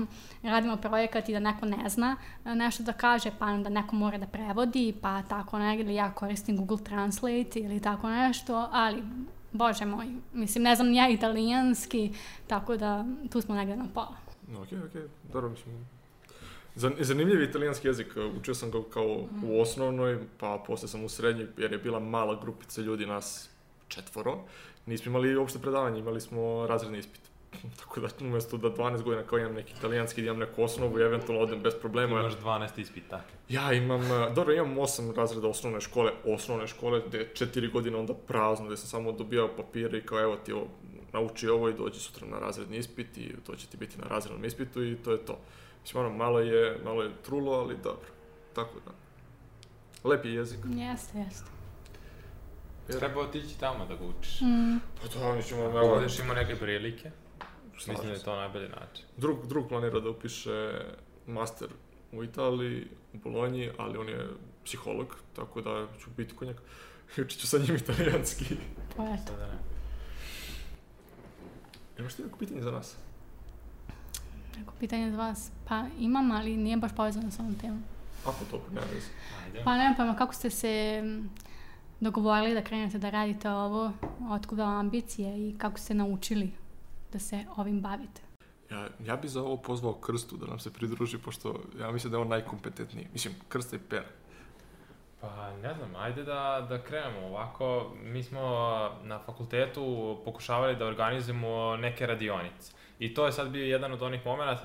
radimo 0.43 0.77
projekat 0.77 1.29
i 1.29 1.33
da 1.33 1.39
neko 1.39 1.67
ne 1.67 1.89
zna 1.89 2.17
e, 2.45 2.55
nešto 2.55 2.83
da 2.83 2.93
kaže, 2.93 3.31
pa 3.39 3.47
onda 3.47 3.69
neko 3.69 3.97
mora 3.97 4.19
da 4.19 4.27
prevodi, 4.27 4.95
pa 5.03 5.23
tako 5.23 5.59
negdje, 5.59 5.85
ili 5.85 5.95
ja 5.95 6.13
koristim 6.13 6.57
Google 6.57 6.85
Translate 6.85 7.61
ili 7.61 7.81
tako 7.81 8.09
nešto, 8.09 8.69
ali 8.73 9.03
Bože 9.53 9.85
moj, 9.85 10.07
mislim, 10.33 10.65
ne 10.65 10.75
znam 10.77 10.89
ni 10.89 10.97
ja 10.97 11.09
italijanski, 11.09 12.13
tako 12.47 12.77
da 12.77 13.05
tu 13.31 13.41
smo 13.41 13.55
negdje 13.55 13.77
na 13.77 13.87
pola. 13.95 14.17
Okej, 14.63 14.79
okej, 14.79 15.03
dobro, 15.33 15.49
mislim. 15.51 15.87
Zan- 16.77 16.97
Zanimljiv 17.01 17.41
je 17.41 17.49
italijanski 17.49 17.89
jezik, 17.89 18.07
učio 18.41 18.55
sam 18.55 18.71
ga 18.71 18.79
kao 18.93 19.07
u 19.45 19.61
osnovnoj, 19.61 20.19
pa 20.39 20.63
posle 20.67 20.89
sam 20.89 21.05
u 21.05 21.09
srednjoj, 21.09 21.49
jer 21.57 21.73
je 21.73 21.79
bila 21.79 22.01
mala 22.01 22.41
grupica 22.41 22.81
ljudi, 22.81 23.07
nas 23.07 23.50
četvoro. 23.91 24.39
Nismo 24.87 25.11
imali 25.11 25.37
uopšte 25.37 25.59
predavanje, 25.59 26.01
imali 26.01 26.21
smo 26.21 26.67
razredni 26.67 26.99
ispit. 26.99 27.21
Tako 27.81 28.01
da 28.01 28.09
umjesto 28.21 28.57
da 28.57 28.69
12 28.69 29.03
godina 29.03 29.23
kao 29.23 29.39
imam 29.39 29.55
neki 29.55 29.73
italijanski, 29.79 30.23
da 30.23 30.27
imam 30.27 30.39
neku 30.39 30.63
osnovu 30.63 30.99
i 30.99 31.03
eventualno 31.03 31.43
odem 31.43 31.63
bez 31.63 31.75
problema. 31.81 32.21
Imaš 32.21 32.37
12 32.37 32.81
ispita. 32.81 33.23
Ja 33.49 33.73
imam, 33.73 34.03
e, 34.03 34.31
dobro, 34.35 34.55
imam 34.55 34.79
osam 34.79 35.15
razreda 35.15 35.49
osnovne 35.49 35.81
škole, 35.81 36.13
osnovne 36.25 36.67
škole, 36.67 37.03
gde 37.07 37.19
je 37.19 37.31
četiri 37.35 37.69
godine 37.69 37.97
onda 37.97 38.15
prazno, 38.15 38.67
gde 38.67 38.77
sam 38.77 38.89
samo 38.89 39.13
dobijao 39.13 39.57
papire 39.57 39.99
i 39.99 40.03
kao 40.03 40.21
evo 40.21 40.37
ti 40.37 40.53
ovo, 40.53 40.67
nauči 41.13 41.49
ovo 41.49 41.69
i 41.69 41.75
dođi 41.75 42.01
sutra 42.01 42.27
na 42.27 42.39
razredni 42.39 42.77
ispit 42.77 43.19
i 43.19 43.35
to 43.47 43.57
će 43.57 43.67
ti 43.67 43.77
biti 43.77 43.99
na 43.99 44.05
razrednom 44.09 44.45
ispitu 44.45 44.85
i 44.85 44.97
to 44.97 45.13
je 45.13 45.19
to. 45.19 45.39
Mislim, 45.83 46.05
ono, 46.05 46.17
malo 46.17 46.41
je, 46.41 46.79
malo 46.85 47.03
je 47.03 47.11
trulo, 47.23 47.53
ali 47.53 47.77
dobro. 47.77 48.09
Tako 48.55 48.75
da. 48.85 48.93
Lep 50.09 50.25
je 50.25 50.35
jezik. 50.35 50.59
Jeste, 50.65 51.19
jeste. 51.19 51.60
Treba 52.99 53.21
otići 53.21 53.59
tamo 53.61 53.87
da 53.87 53.97
ga 53.97 54.05
učiš. 54.05 54.41
Mm. 54.41 54.77
Pa 55.03 55.09
to, 55.09 55.35
mi 55.35 55.43
ćemo, 55.43 55.63
Ako 55.63 55.79
evo, 55.79 55.95
budeš 55.95 56.19
imao 56.19 56.35
neke 56.35 56.57
prilike, 56.57 57.11
mislim 57.75 57.97
da 57.97 58.03
slažem 58.03 58.17
je 58.17 58.25
to 58.25 58.37
najbolji 58.37 58.69
način. 58.69 59.05
Drug, 59.17 59.47
drug 59.47 59.69
planira 59.69 60.01
da 60.01 60.11
upiše 60.11 60.73
master 61.27 61.69
u 62.13 62.25
Italiji, 62.25 62.87
u 63.15 63.19
Bolonji, 63.19 63.71
ali 63.79 63.99
on 63.99 64.09
je 64.09 64.29
psiholog, 64.65 65.17
tako 65.37 65.61
da 65.61 65.87
ću 66.01 66.11
biti 66.17 66.37
kod 66.37 66.49
njega. 66.49 66.61
I 67.19 67.21
učit 67.21 67.41
ću 67.41 67.47
sa 67.47 67.59
njim 67.59 67.77
italijanski. 67.77 68.57
To 68.97 69.03
je 69.03 69.17
to. 69.17 69.33
Sada 69.33 69.47
ne. 69.47 69.59
Imaš 71.99 72.15
ti 72.15 72.23
neko 72.23 72.39
pitanje 72.39 72.63
za 72.63 72.71
nas? 72.71 72.97
Neko 74.59 74.73
pitanje 74.81 75.11
za 75.11 75.17
vas? 75.17 75.51
Pa 75.69 75.85
imam, 75.99 76.31
ali 76.31 76.57
nije 76.57 76.77
baš 76.77 76.91
povezano 76.97 77.31
sa 77.31 77.43
ovom 77.43 77.55
temom. 77.55 77.85
Ako 78.27 78.45
to, 78.51 78.63
nema 78.75 78.87
veze. 78.95 79.07
Pa 79.65 79.77
nemam 79.77 79.97
pojma, 79.97 80.17
kako 80.17 80.35
ste 80.35 80.51
se 80.51 81.03
dogovorili 82.01 82.55
da 82.55 82.63
krenete 82.63 82.99
da 82.99 83.11
radite 83.11 83.51
ovo, 83.51 83.93
otkuda 84.31 84.65
ambicije 84.65 85.49
i 85.49 85.59
kako 85.59 85.79
ste 85.79 85.95
naučili 85.95 86.51
da 87.13 87.19
se 87.19 87.45
ovim 87.57 87.81
bavite? 87.81 88.21
Ja, 88.71 88.89
ja 89.07 89.17
bi 89.17 89.29
za 89.29 89.43
ovo 89.43 89.57
pozvao 89.57 89.93
Krstu 89.93 90.37
da 90.37 90.47
nam 90.47 90.59
se 90.59 90.73
pridruži, 90.73 91.19
pošto 91.19 91.61
ja 91.81 91.91
mislim 91.91 92.11
da 92.11 92.17
je 92.17 92.23
on 92.23 92.29
najkompetentniji. 92.29 93.07
Mislim, 93.13 93.35
Krsta 93.49 93.77
i 93.77 93.79
Per. 93.79 94.03
Pa 95.21 95.51
ne 95.63 95.75
znam, 95.75 95.97
ajde 95.97 96.25
da, 96.25 96.67
da 96.69 96.83
krenemo 96.83 97.27
ovako. 97.27 97.93
Mi 98.03 98.23
smo 98.23 98.41
na 99.03 99.19
fakultetu 99.19 100.19
pokušavali 100.25 100.77
da 100.77 100.87
organizujemo 100.87 101.77
neke 101.77 102.07
radionice. 102.07 102.73
I 102.99 103.15
to 103.15 103.27
je 103.27 103.33
sad 103.33 103.49
bio 103.49 103.65
jedan 103.65 103.93
od 103.93 104.03
onih 104.03 104.27
momenta 104.27 104.63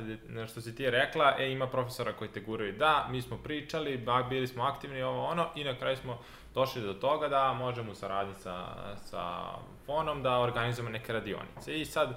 što 0.48 0.62
si 0.62 0.76
ti 0.76 0.90
rekla, 0.90 1.36
e 1.40 1.52
ima 1.52 1.68
profesora 1.68 2.14
koji 2.14 2.30
te 2.30 2.40
guraju. 2.40 2.78
Da, 2.78 3.08
mi 3.12 3.22
smo 3.22 3.38
pričali, 3.38 4.06
bili 4.30 4.48
smo 4.48 4.64
aktivni, 4.64 5.02
ovo 5.02 5.26
ono, 5.26 5.48
i 5.56 5.64
na 5.64 5.78
kraju 5.78 5.98
smo 5.98 6.20
došli 6.56 6.82
do 6.82 6.94
toga 6.94 7.28
da 7.28 7.54
možemo 7.54 7.92
u 7.92 7.96
saradnji 7.96 8.34
sa, 8.36 8.66
sa 8.96 9.46
fonom 9.86 10.24
da 10.24 10.40
organizujemo 10.40 10.90
neke 10.90 11.14
radionice. 11.14 11.80
I 11.80 11.86
sad 11.86 12.16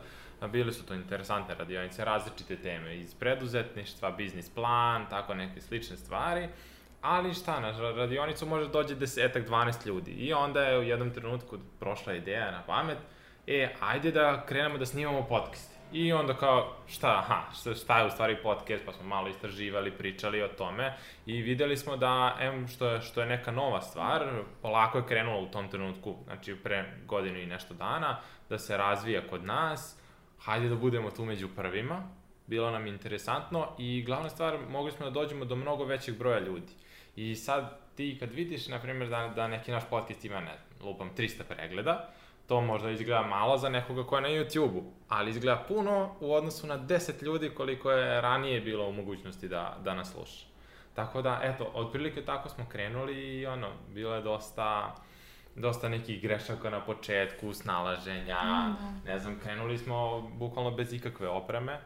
bili 0.53 0.73
su 0.73 0.87
to 0.87 0.95
interesantne 0.95 1.55
radionice, 1.55 2.05
različite 2.05 2.57
teme 2.57 2.97
iz 2.97 3.15
preduzetništva, 3.15 4.11
biznis 4.11 4.51
plan, 4.51 5.07
tako 5.11 5.35
neke 5.35 5.61
slične 5.61 5.97
stvari. 5.97 6.49
Ali 7.03 7.35
šta, 7.35 7.61
na 7.61 7.73
ra- 7.73 7.97
radionicu 7.97 8.47
može 8.47 8.69
dođe 8.69 8.95
desetak, 8.95 9.49
12 9.49 9.87
ljudi. 9.87 10.11
I 10.11 10.33
onda 10.33 10.63
je 10.63 10.79
u 10.79 10.83
jednom 10.83 11.11
trenutku 11.11 11.59
prošla 11.81 12.13
ideja 12.13 12.51
na 12.51 12.63
pamet, 12.67 12.99
e, 13.47 13.75
ajde 13.81 14.13
da 14.13 14.45
krenemo 14.47 14.79
da 14.79 14.87
snimamo 14.87 15.27
podcast. 15.29 15.78
I 15.93 16.13
onda 16.13 16.35
kao, 16.35 16.77
šta, 16.87 17.19
aha, 17.19 17.75
šta, 17.75 17.99
je 17.99 18.07
u 18.07 18.11
stvari 18.11 18.37
podcast, 18.43 18.85
pa 18.87 18.93
smo 18.93 19.07
malo 19.07 19.29
istraživali, 19.29 19.91
pričali 19.91 20.43
o 20.43 20.49
tome. 20.49 20.97
I 21.27 21.43
videli 21.43 21.77
smo 21.77 21.97
da, 21.97 22.37
em, 22.41 22.69
što 22.69 22.87
je, 22.87 23.01
što 23.01 23.21
je 23.21 23.27
neka 23.27 23.51
nova 23.51 23.81
stvar, 23.81 24.43
polako 24.63 24.99
je 24.99 25.07
krenulo 25.07 25.41
u 25.41 25.47
tom 25.47 25.69
trenutku, 25.69 26.17
znači 26.25 26.57
pre 26.57 26.93
godinu 27.07 27.39
i 27.39 27.47
nešto 27.47 27.75
dana, 27.75 28.21
da 28.49 28.59
se 28.59 28.77
razvija 28.77 29.29
kod 29.31 29.45
nas, 29.45 30.01
hajde 30.39 30.69
da 30.69 30.75
budemo 30.75 31.11
tu 31.11 31.25
među 31.25 31.49
prvima, 31.57 32.03
bilo 32.47 32.71
nam 32.71 32.87
interesantno 32.87 33.69
i 33.79 34.03
glavna 34.03 34.29
stvar, 34.29 34.59
mogli 34.71 34.93
smo 34.93 35.07
da 35.07 35.11
dođemo 35.11 35.45
do 35.45 35.57
mnogo 35.57 35.85
većeg 35.85 36.19
broja 36.19 36.39
ljudi. 36.39 36.73
I 37.17 37.35
sad 37.35 37.79
ti 37.97 38.17
kad 38.21 38.33
vidiš, 38.33 38.69
na 38.69 38.79
primjer, 38.79 39.09
da, 39.09 39.33
da 39.37 39.49
neki 39.49 39.71
naš 39.71 39.83
podcast 39.91 40.25
ima, 40.25 40.41
ne 40.41 40.57
znam, 40.57 40.89
lupam, 40.89 41.11
300 41.17 41.43
pregleda, 41.49 42.11
to 42.49 42.61
možda 42.61 42.91
izgleda 42.91 43.23
malo 43.23 43.59
za 43.59 43.69
nekoga 43.69 44.05
ko 44.05 44.17
je 44.17 44.23
na 44.23 44.29
YouTube-u, 44.29 44.83
ali 45.09 45.31
izgleda 45.31 45.65
puno 45.69 46.15
u 46.21 46.35
odnosu 46.35 46.67
na 46.67 46.79
10 46.79 47.23
ljudi 47.23 47.51
koliko 47.51 47.91
je 47.91 48.21
ranije 48.21 48.61
bilo 48.61 48.89
u 48.89 48.93
mogućnosti 48.93 49.49
da, 49.49 49.77
da 49.85 49.95
nas 49.95 50.13
sluša. 50.13 50.47
Tako 50.95 51.23
da, 51.23 51.41
eto, 51.43 51.71
otprilike 51.75 52.25
tako 52.25 52.49
smo 52.49 52.65
krenuli 52.69 53.39
i 53.39 53.47
ono, 53.47 53.69
bilo 53.95 54.15
je 54.15 54.23
dosta, 54.23 54.95
dosta 55.55 55.89
nekih 55.89 56.23
grešaka 56.23 56.71
na 56.71 56.81
početku, 56.81 57.53
snalaženja, 57.53 58.75
ne 59.07 59.19
znam, 59.19 59.39
krenuli 59.43 59.79
smo 59.79 60.21
bukvalno 60.21 60.71
bez 60.71 60.93
ikakve 60.93 61.29
opreme, 61.29 61.81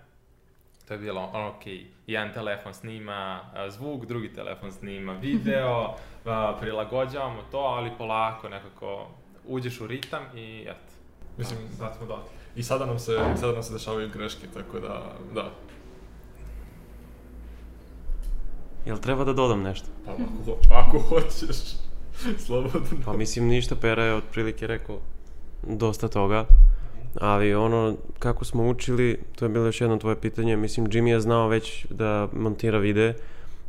To 0.88 0.94
je 0.94 0.98
bilo, 0.98 1.30
ok, 1.34 1.62
jedan 2.06 2.32
telefon 2.32 2.74
snima 2.74 3.40
zvuk, 3.68 4.04
drugi 4.06 4.32
telefon 4.32 4.72
snima 4.72 5.12
video, 5.12 5.94
prilagođavamo 6.60 7.42
to, 7.50 7.58
ali 7.58 7.90
polako 7.98 8.48
nekako 8.48 9.08
uđeš 9.46 9.80
u 9.80 9.86
ritam 9.86 10.22
i 10.36 10.62
eto. 10.62 10.92
Mislim, 11.38 11.58
sad 11.78 11.96
smo 11.96 12.06
dati. 12.06 12.28
I 12.56 12.62
sada 12.62 12.86
nam 12.86 12.98
se, 12.98 13.12
sada 13.40 13.52
nam 13.52 13.62
se 13.62 13.72
dešavaju 13.72 14.10
greške, 14.14 14.46
tako 14.54 14.80
da, 14.80 15.12
da. 15.34 15.50
Jel 18.86 18.98
treba 18.98 19.24
da 19.24 19.32
dodam 19.32 19.62
nešto? 19.62 19.86
Pa 20.06 20.12
ako, 20.12 20.58
ako 20.70 20.98
hoćeš, 20.98 21.56
slobodno. 22.46 22.80
Pa 23.04 23.12
mislim 23.12 23.48
ništa, 23.48 23.76
Pera 23.76 24.04
je 24.04 24.14
otprilike 24.14 24.66
rekao 24.66 24.98
dosta 25.62 26.08
toga. 26.08 26.46
Ali 27.20 27.54
ono, 27.54 27.96
kako 28.18 28.44
smo 28.44 28.68
učili, 28.68 29.18
to 29.36 29.44
je 29.44 29.48
bilo 29.48 29.66
još 29.66 29.80
jedno 29.80 29.96
tvoje 29.96 30.20
pitanje, 30.20 30.56
mislim 30.56 30.86
Jimmy 30.86 31.08
je 31.08 31.20
znao 31.20 31.48
već 31.48 31.86
da 31.90 32.28
montira 32.32 32.78
videe 32.78 33.14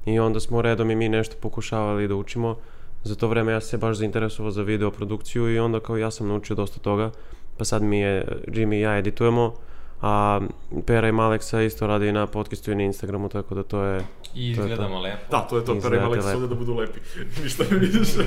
i 0.05 0.19
onda 0.19 0.39
smo 0.39 0.62
redom 0.62 0.91
i 0.91 0.95
mi 0.95 1.09
nešto 1.09 1.36
pokušavali 1.41 2.07
da 2.07 2.15
učimo. 2.15 2.57
Za 3.04 3.16
to 3.16 3.28
vreme 3.28 3.52
ja 3.52 3.62
sam 3.62 3.70
se 3.70 3.78
baš 3.78 3.98
zainteresovao 3.98 4.52
za 4.52 4.62
video 4.62 4.92
produkciju 4.92 5.54
i 5.54 5.60
onda 5.60 5.80
kao 5.80 5.98
ja 5.98 6.12
sam 6.12 6.28
naučio 6.28 6.56
dosta 6.56 6.80
toga, 6.80 7.12
pa 7.58 7.66
sad 7.66 7.84
mi 7.84 8.00
je 8.00 8.26
Jimmy 8.48 8.76
i 8.76 8.82
ja 8.82 8.98
editujemo, 8.98 9.54
a 10.02 10.42
Pera 10.86 11.08
i 11.08 11.12
Maleksa 11.12 11.62
isto 11.62 11.88
radi 11.88 12.12
na 12.12 12.28
podcastu 12.28 12.72
i 12.72 12.76
na 12.76 12.84
Instagramu, 12.84 13.30
tako 13.30 13.56
da 13.56 13.63
to 13.63 13.84
je... 13.84 14.04
I 14.36 14.52
izgledamo 14.52 15.00
lepo. 15.00 15.32
Da, 15.32 15.39
to 15.39 15.58
je 15.58 15.66
to, 15.66 15.80
Pera 15.82 15.98
i 15.98 16.00
Malek 16.00 16.26
lepo. 16.26 16.39
su 16.39 16.48
da 16.48 16.56
budu 16.56 16.74
lepi. 16.74 17.00
Ništa 17.44 17.63
ne 17.72 17.78
vidiš. 17.78 18.10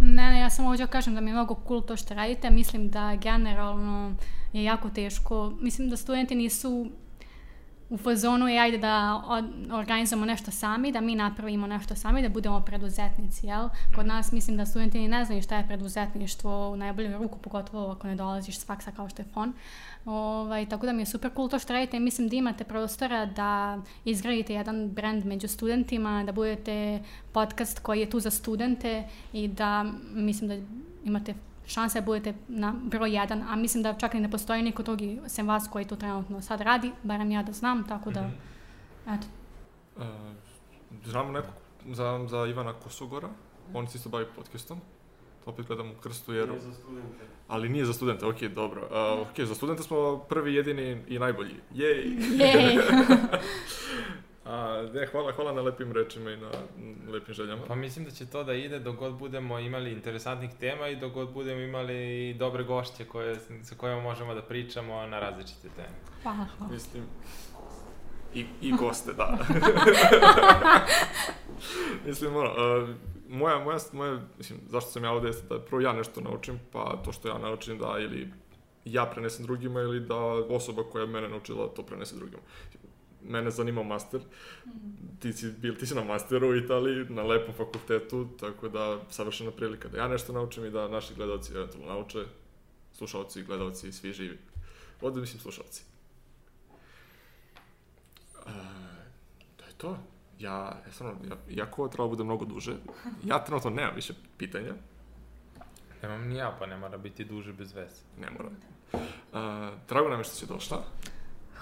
Ne, 0.00 0.30
ne, 0.30 0.40
ja 0.40 0.50
samo 0.50 0.68
hoću 0.68 0.82
da 0.82 0.86
kažem 0.86 1.14
da 1.14 1.20
mi 1.20 1.30
je 1.30 1.34
mnogo 1.34 1.60
cool 1.68 1.82
to 1.82 1.96
što 1.96 2.14
radite. 2.14 2.50
Mislim 2.50 2.90
da 2.90 3.16
generalno 3.22 4.14
je 4.52 4.64
jako 4.64 4.88
teško. 4.90 5.52
Mislim 5.60 5.90
da 5.90 5.96
studenti 5.96 6.34
nisu 6.34 6.90
u 7.90 7.96
fazonu 7.96 8.48
je 8.48 8.60
ajde 8.60 8.78
da 8.78 9.22
organizujemo 9.72 10.26
nešto 10.26 10.50
sami, 10.50 10.92
da 10.92 11.00
mi 11.00 11.14
napravimo 11.14 11.66
nešto 11.66 11.94
sami, 11.94 12.22
da 12.22 12.28
budemo 12.28 12.60
preduzetnici, 12.60 13.46
jel? 13.46 13.68
Kod 13.94 14.06
nas 14.06 14.32
mislim 14.32 14.56
da 14.56 14.66
studenti 14.66 14.98
ni 14.98 15.08
ne 15.08 15.24
znaju 15.24 15.42
šta 15.42 15.56
je 15.56 15.66
preduzetništvo 15.66 16.70
u 16.70 16.76
najbolju 16.76 17.18
ruku, 17.18 17.38
pogotovo 17.38 17.92
ako 17.92 18.06
ne 18.06 18.14
dolaziš 18.14 18.58
s 18.58 18.66
faksa 18.66 18.90
kao 18.90 19.08
što 19.08 19.22
je 19.22 19.26
fon. 19.34 19.52
Ovaj, 20.04 20.66
tako 20.66 20.86
da 20.86 20.92
mi 20.92 21.02
je 21.02 21.06
super 21.06 21.30
cool 21.34 21.48
to 21.48 21.58
što 21.58 21.72
radite 21.72 21.96
i 21.96 22.00
mislim 22.00 22.28
da 22.28 22.36
imate 22.36 22.64
prostora 22.64 23.26
da 23.26 23.78
izgradite 24.04 24.54
jedan 24.54 24.88
brand 24.88 25.24
među 25.24 25.48
studentima, 25.48 26.24
da 26.24 26.32
budete 26.32 27.02
podcast 27.32 27.78
koji 27.78 28.00
je 28.00 28.10
tu 28.10 28.20
za 28.20 28.30
studente 28.30 29.08
i 29.32 29.48
da 29.48 29.84
mislim 30.12 30.48
da 30.48 30.56
imate 31.04 31.34
šanse 31.68 32.00
da 32.00 32.04
budete 32.04 32.34
na 32.48 32.74
broj 32.82 33.14
jedan, 33.14 33.42
a 33.42 33.56
mislim 33.56 33.82
da 33.82 33.94
čak 33.94 34.14
i 34.14 34.20
ne 34.20 34.30
postoji 34.30 34.62
niko 34.62 34.82
drugi 34.82 35.20
sem 35.26 35.48
vas 35.48 35.68
koji 35.72 35.84
to 35.84 35.96
trenutno 35.96 36.42
sad 36.42 36.60
radi, 36.60 36.92
barem 37.02 37.30
ja 37.30 37.42
da 37.42 37.52
znam, 37.52 37.88
tako 37.88 38.10
da, 38.10 38.30
eto. 39.06 39.26
Uh, 39.96 40.04
znamo 41.04 41.32
nekog 41.32 41.54
za, 41.92 42.26
za 42.28 42.46
Ivana 42.46 42.72
Kosogora, 42.72 43.28
on 43.74 43.86
se 43.86 43.98
isto 43.98 44.08
bavi 44.08 44.26
podcastom. 44.36 44.80
To 45.44 45.50
opet 45.50 45.66
gledam 45.66 45.90
u 45.90 45.94
krstu 45.94 46.34
jer... 46.34 46.48
za 46.60 46.72
studente. 46.74 47.24
Ali 47.48 47.68
nije 47.68 47.84
za 47.84 47.92
studente, 47.92 48.26
ok, 48.26 48.40
dobro. 48.40 48.82
Uh, 48.82 49.28
ok, 49.28 49.40
za 49.40 49.54
studente 49.54 49.82
smo 49.82 50.18
prvi, 50.18 50.54
jedini 50.54 51.02
i 51.08 51.18
najbolji. 51.18 51.54
Jej! 51.74 52.16
Jej! 52.38 52.78
A, 54.48 54.82
ne, 54.94 55.06
hvala, 55.06 55.32
hvala 55.32 55.52
na 55.52 55.62
lepim 55.62 55.92
rečima 55.92 56.30
i 56.30 56.36
na 56.36 56.50
lepim 57.12 57.34
željama. 57.34 57.62
Pa 57.68 57.74
mislim 57.74 58.04
da 58.04 58.10
će 58.10 58.26
to 58.26 58.44
da 58.44 58.54
ide 58.54 58.78
dok 58.78 58.96
god 58.96 59.14
budemo 59.14 59.58
imali 59.58 59.92
interesantnih 59.92 60.50
tema 60.60 60.88
i 60.88 60.96
dok 60.96 61.12
god 61.12 61.32
budemo 61.32 61.60
imali 61.60 62.34
dobre 62.34 62.64
gošće 62.64 63.04
koje, 63.04 63.36
sa 63.62 63.74
kojima 63.74 64.02
možemo 64.02 64.34
da 64.34 64.42
pričamo 64.42 65.06
na 65.06 65.20
različite 65.20 65.68
teme. 65.76 65.94
Hvala, 66.22 66.46
hvala. 66.58 66.72
Mislim, 66.72 67.04
i, 68.34 68.46
i 68.60 68.72
goste, 68.72 69.12
da. 69.12 69.38
mislim, 72.06 72.36
ono, 72.36 72.50
uh, 72.50 72.88
moja, 73.28 73.58
moja, 73.58 73.78
moja, 73.92 74.20
mislim, 74.38 74.58
zašto 74.68 74.90
sam 74.90 75.04
ja 75.04 75.12
ovde 75.12 75.28
jeste 75.28 75.46
da 75.48 75.60
prvo 75.60 75.80
ja 75.80 75.92
nešto 75.92 76.20
naučim, 76.20 76.60
pa 76.72 77.02
to 77.04 77.12
što 77.12 77.28
ja 77.28 77.38
naučim 77.38 77.78
da 77.78 77.98
ili 77.98 78.28
ja 78.84 79.06
prenesem 79.06 79.46
drugima 79.46 79.80
ili 79.80 80.00
da 80.00 80.16
osoba 80.50 80.82
koja 80.92 81.02
je 81.02 81.08
mene 81.08 81.28
naučila 81.28 81.68
to 81.68 81.82
prenese 81.82 82.16
drugima. 82.16 82.42
Mene 83.22 83.50
zanima 83.50 83.82
master, 83.82 84.20
ti 85.20 85.32
si, 85.32 85.50
bil, 85.50 85.76
ti 85.76 85.86
si 85.86 85.94
na 85.94 86.04
masteru 86.04 86.48
u 86.48 86.56
Italiji, 86.56 87.06
na 87.08 87.22
lepom 87.22 87.54
fakultetu, 87.54 88.28
tako 88.40 88.68
da 88.68 89.00
savršena 89.10 89.50
prilika 89.50 89.88
da 89.88 89.98
ja 89.98 90.08
nešto 90.08 90.32
naučim 90.32 90.64
i 90.64 90.70
da 90.70 90.88
naši 90.88 91.14
gledalci 91.14 91.52
eventualno 91.54 91.88
nauče, 91.88 92.24
slušalci, 92.92 93.42
gledalci, 93.42 93.92
svi 93.92 94.12
živi. 94.12 94.38
Ovde 95.00 95.20
mislim 95.20 95.40
slušalci. 95.40 95.82
E, 98.46 98.52
to 99.56 99.64
je 99.64 99.72
to. 99.76 99.98
Ja, 100.38 100.82
ja 100.86 100.92
stvarno, 100.92 101.18
ja, 101.28 101.36
iako 101.56 101.82
ovo 101.82 101.88
treba 101.88 102.08
bude 102.08 102.24
mnogo 102.24 102.44
duže, 102.44 102.76
ja 103.24 103.44
trenutno 103.44 103.70
nemam 103.70 103.94
više 103.94 104.14
pitanja, 104.36 104.74
Nemam 106.02 106.28
ni 106.28 106.36
ja, 106.36 106.56
pa 106.58 106.66
ne 106.66 106.76
mora 106.76 106.98
biti 106.98 107.24
duže 107.24 107.52
bez 107.52 107.72
veze. 107.72 108.02
ne 108.20 108.30
moram. 108.30 108.56
Uh, 108.92 109.78
drago 109.88 110.08
nam 110.08 110.20
je 110.20 110.24
što 110.24 110.34
si 110.34 110.46
došla. 110.46 110.84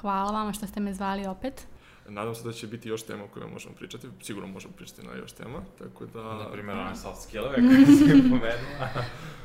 Hvala 0.06 0.30
vama 0.30 0.52
što 0.52 0.66
ste 0.66 0.80
me 0.80 0.94
zvali 0.94 1.26
opet. 1.26 1.66
Nadam 2.08 2.34
se 2.34 2.42
da 2.44 2.52
će 2.52 2.66
biti 2.66 2.88
još 2.88 3.02
tema 3.02 3.24
o 3.24 3.28
kojima 3.28 3.52
možemo 3.52 3.74
pričati. 3.74 4.08
Sigurno 4.22 4.48
možemo 4.48 4.74
pričati 4.76 5.06
na 5.06 5.14
još 5.14 5.32
tema, 5.32 5.62
tako 5.78 6.06
da... 6.06 6.22
Na 6.22 6.52
primjer, 6.52 6.78
one 6.78 6.96
soft 6.96 7.22
skillove 7.22 7.54
koje 7.54 7.86
si 7.86 8.22
pomenula. 8.30 8.88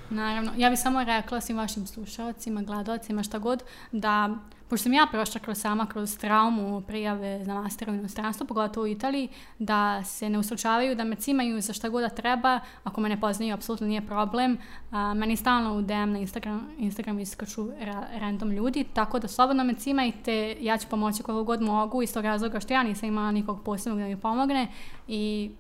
Naravno, 0.10 0.52
ja 0.58 0.70
bih 0.70 0.80
samo 0.80 1.04
rekla 1.04 1.42
svim 1.42 1.58
vašim 1.58 1.88
slušalcima, 1.88 2.62
gledalcima, 2.62 3.24
šta 3.24 3.40
god, 3.40 3.64
da, 3.92 4.38
pošto 4.72 4.84
sam 4.84 4.94
ja 4.94 5.08
prošla 5.12 5.42
kroz 5.42 5.58
sama, 5.58 5.86
kroz 5.86 6.18
traumu 6.18 6.82
prijave 6.82 7.46
za 7.46 7.54
master 7.54 7.90
u 7.90 7.94
inostranstvu, 7.94 8.48
pogotovo 8.48 8.84
u 8.84 8.88
Italiji, 8.88 9.30
da 9.60 10.04
se 10.04 10.30
ne 10.30 10.40
uslučavaju, 10.40 10.96
da 10.96 11.04
me 11.04 11.16
cimaju 11.16 11.62
za 11.62 11.74
šta 11.74 11.90
god 11.90 12.02
da 12.02 12.10
treba, 12.10 12.60
ako 12.84 13.02
me 13.02 13.10
ne 13.10 13.20
poznaju, 13.22 13.54
apsolutno 13.54 13.88
nije 13.88 14.06
problem. 14.08 14.58
A, 14.92 15.14
meni 15.14 15.36
stalno 15.36 15.76
u 15.76 15.82
DM 15.82 16.12
na 16.12 16.20
Instagram, 16.20 16.70
Instagram 16.78 17.20
iskaču 17.20 17.68
ra, 17.80 18.08
random 18.20 18.52
ljudi, 18.52 18.84
tako 18.94 19.20
da 19.20 19.28
slobodno 19.28 19.64
me 19.64 19.74
cimajte, 19.74 20.58
ja 20.60 20.78
ću 20.78 20.88
pomoći 20.88 21.24
koliko 21.24 21.44
god 21.44 21.62
mogu, 21.62 22.04
iz 22.04 22.14
tog 22.14 22.24
razloga 22.24 22.60
što 22.60 22.74
ja 22.74 22.84
nisam 22.84 23.10
imala 23.10 23.32
nikog 23.32 23.64
posebnog 23.64 24.00
da 24.00 24.06
mi 24.06 24.20
pomogne 24.20 24.68
i 25.08 25.52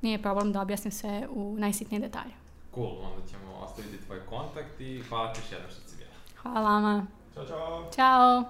nije 0.00 0.22
problem 0.22 0.52
da 0.52 0.60
objasnim 0.60 0.92
sve 0.92 1.28
u 1.30 1.56
najsitnije 1.58 2.00
detalje. 2.00 2.34
Cool, 2.74 2.86
onda 2.86 3.26
ćemo 3.30 3.52
ostaviti 3.64 4.04
tvoj 4.06 4.20
kontakt 4.26 4.80
i 4.80 5.02
hvala 5.08 5.32
ti 5.32 5.40
još 5.40 5.52
jednom 5.52 5.70
što 5.70 5.80
si 5.88 5.96
bila. 5.96 6.10
Hvala 6.42 6.70
vama. 6.70 7.21
Ćao, 7.34 7.44
čao! 7.46 7.90
Ćao! 7.94 8.44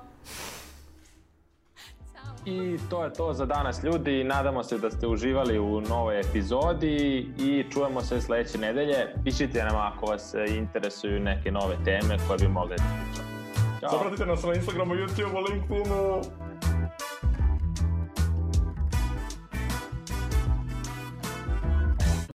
I 2.44 2.78
to 2.90 3.04
je 3.04 3.12
to 3.12 3.32
za 3.32 3.46
danas 3.46 3.82
ljudi, 3.84 4.24
nadamo 4.24 4.62
se 4.62 4.78
da 4.78 4.90
ste 4.90 5.06
uživali 5.06 5.58
u 5.58 5.80
novoj 5.80 6.20
epizodi 6.20 6.96
i 7.38 7.64
čujemo 7.72 8.00
se 8.00 8.20
sledeće 8.20 8.58
nedelje. 8.58 9.14
Pišite 9.24 9.64
nam 9.64 9.76
ako 9.76 10.06
vas 10.06 10.34
interesuju 10.48 11.20
neke 11.20 11.50
nove 11.50 11.76
teme 11.84 12.18
koje 12.26 12.38
bi 12.38 12.48
mogli 12.48 12.76
da 12.76 12.82
pričamo. 12.82 13.28
Ćao! 13.80 13.90
Zapratite 13.90 14.26
nas 14.26 14.42
na 14.42 14.54
Instagramu, 14.54 14.94
YouTubeu, 14.94 15.50
LinkedInu. 15.50 16.22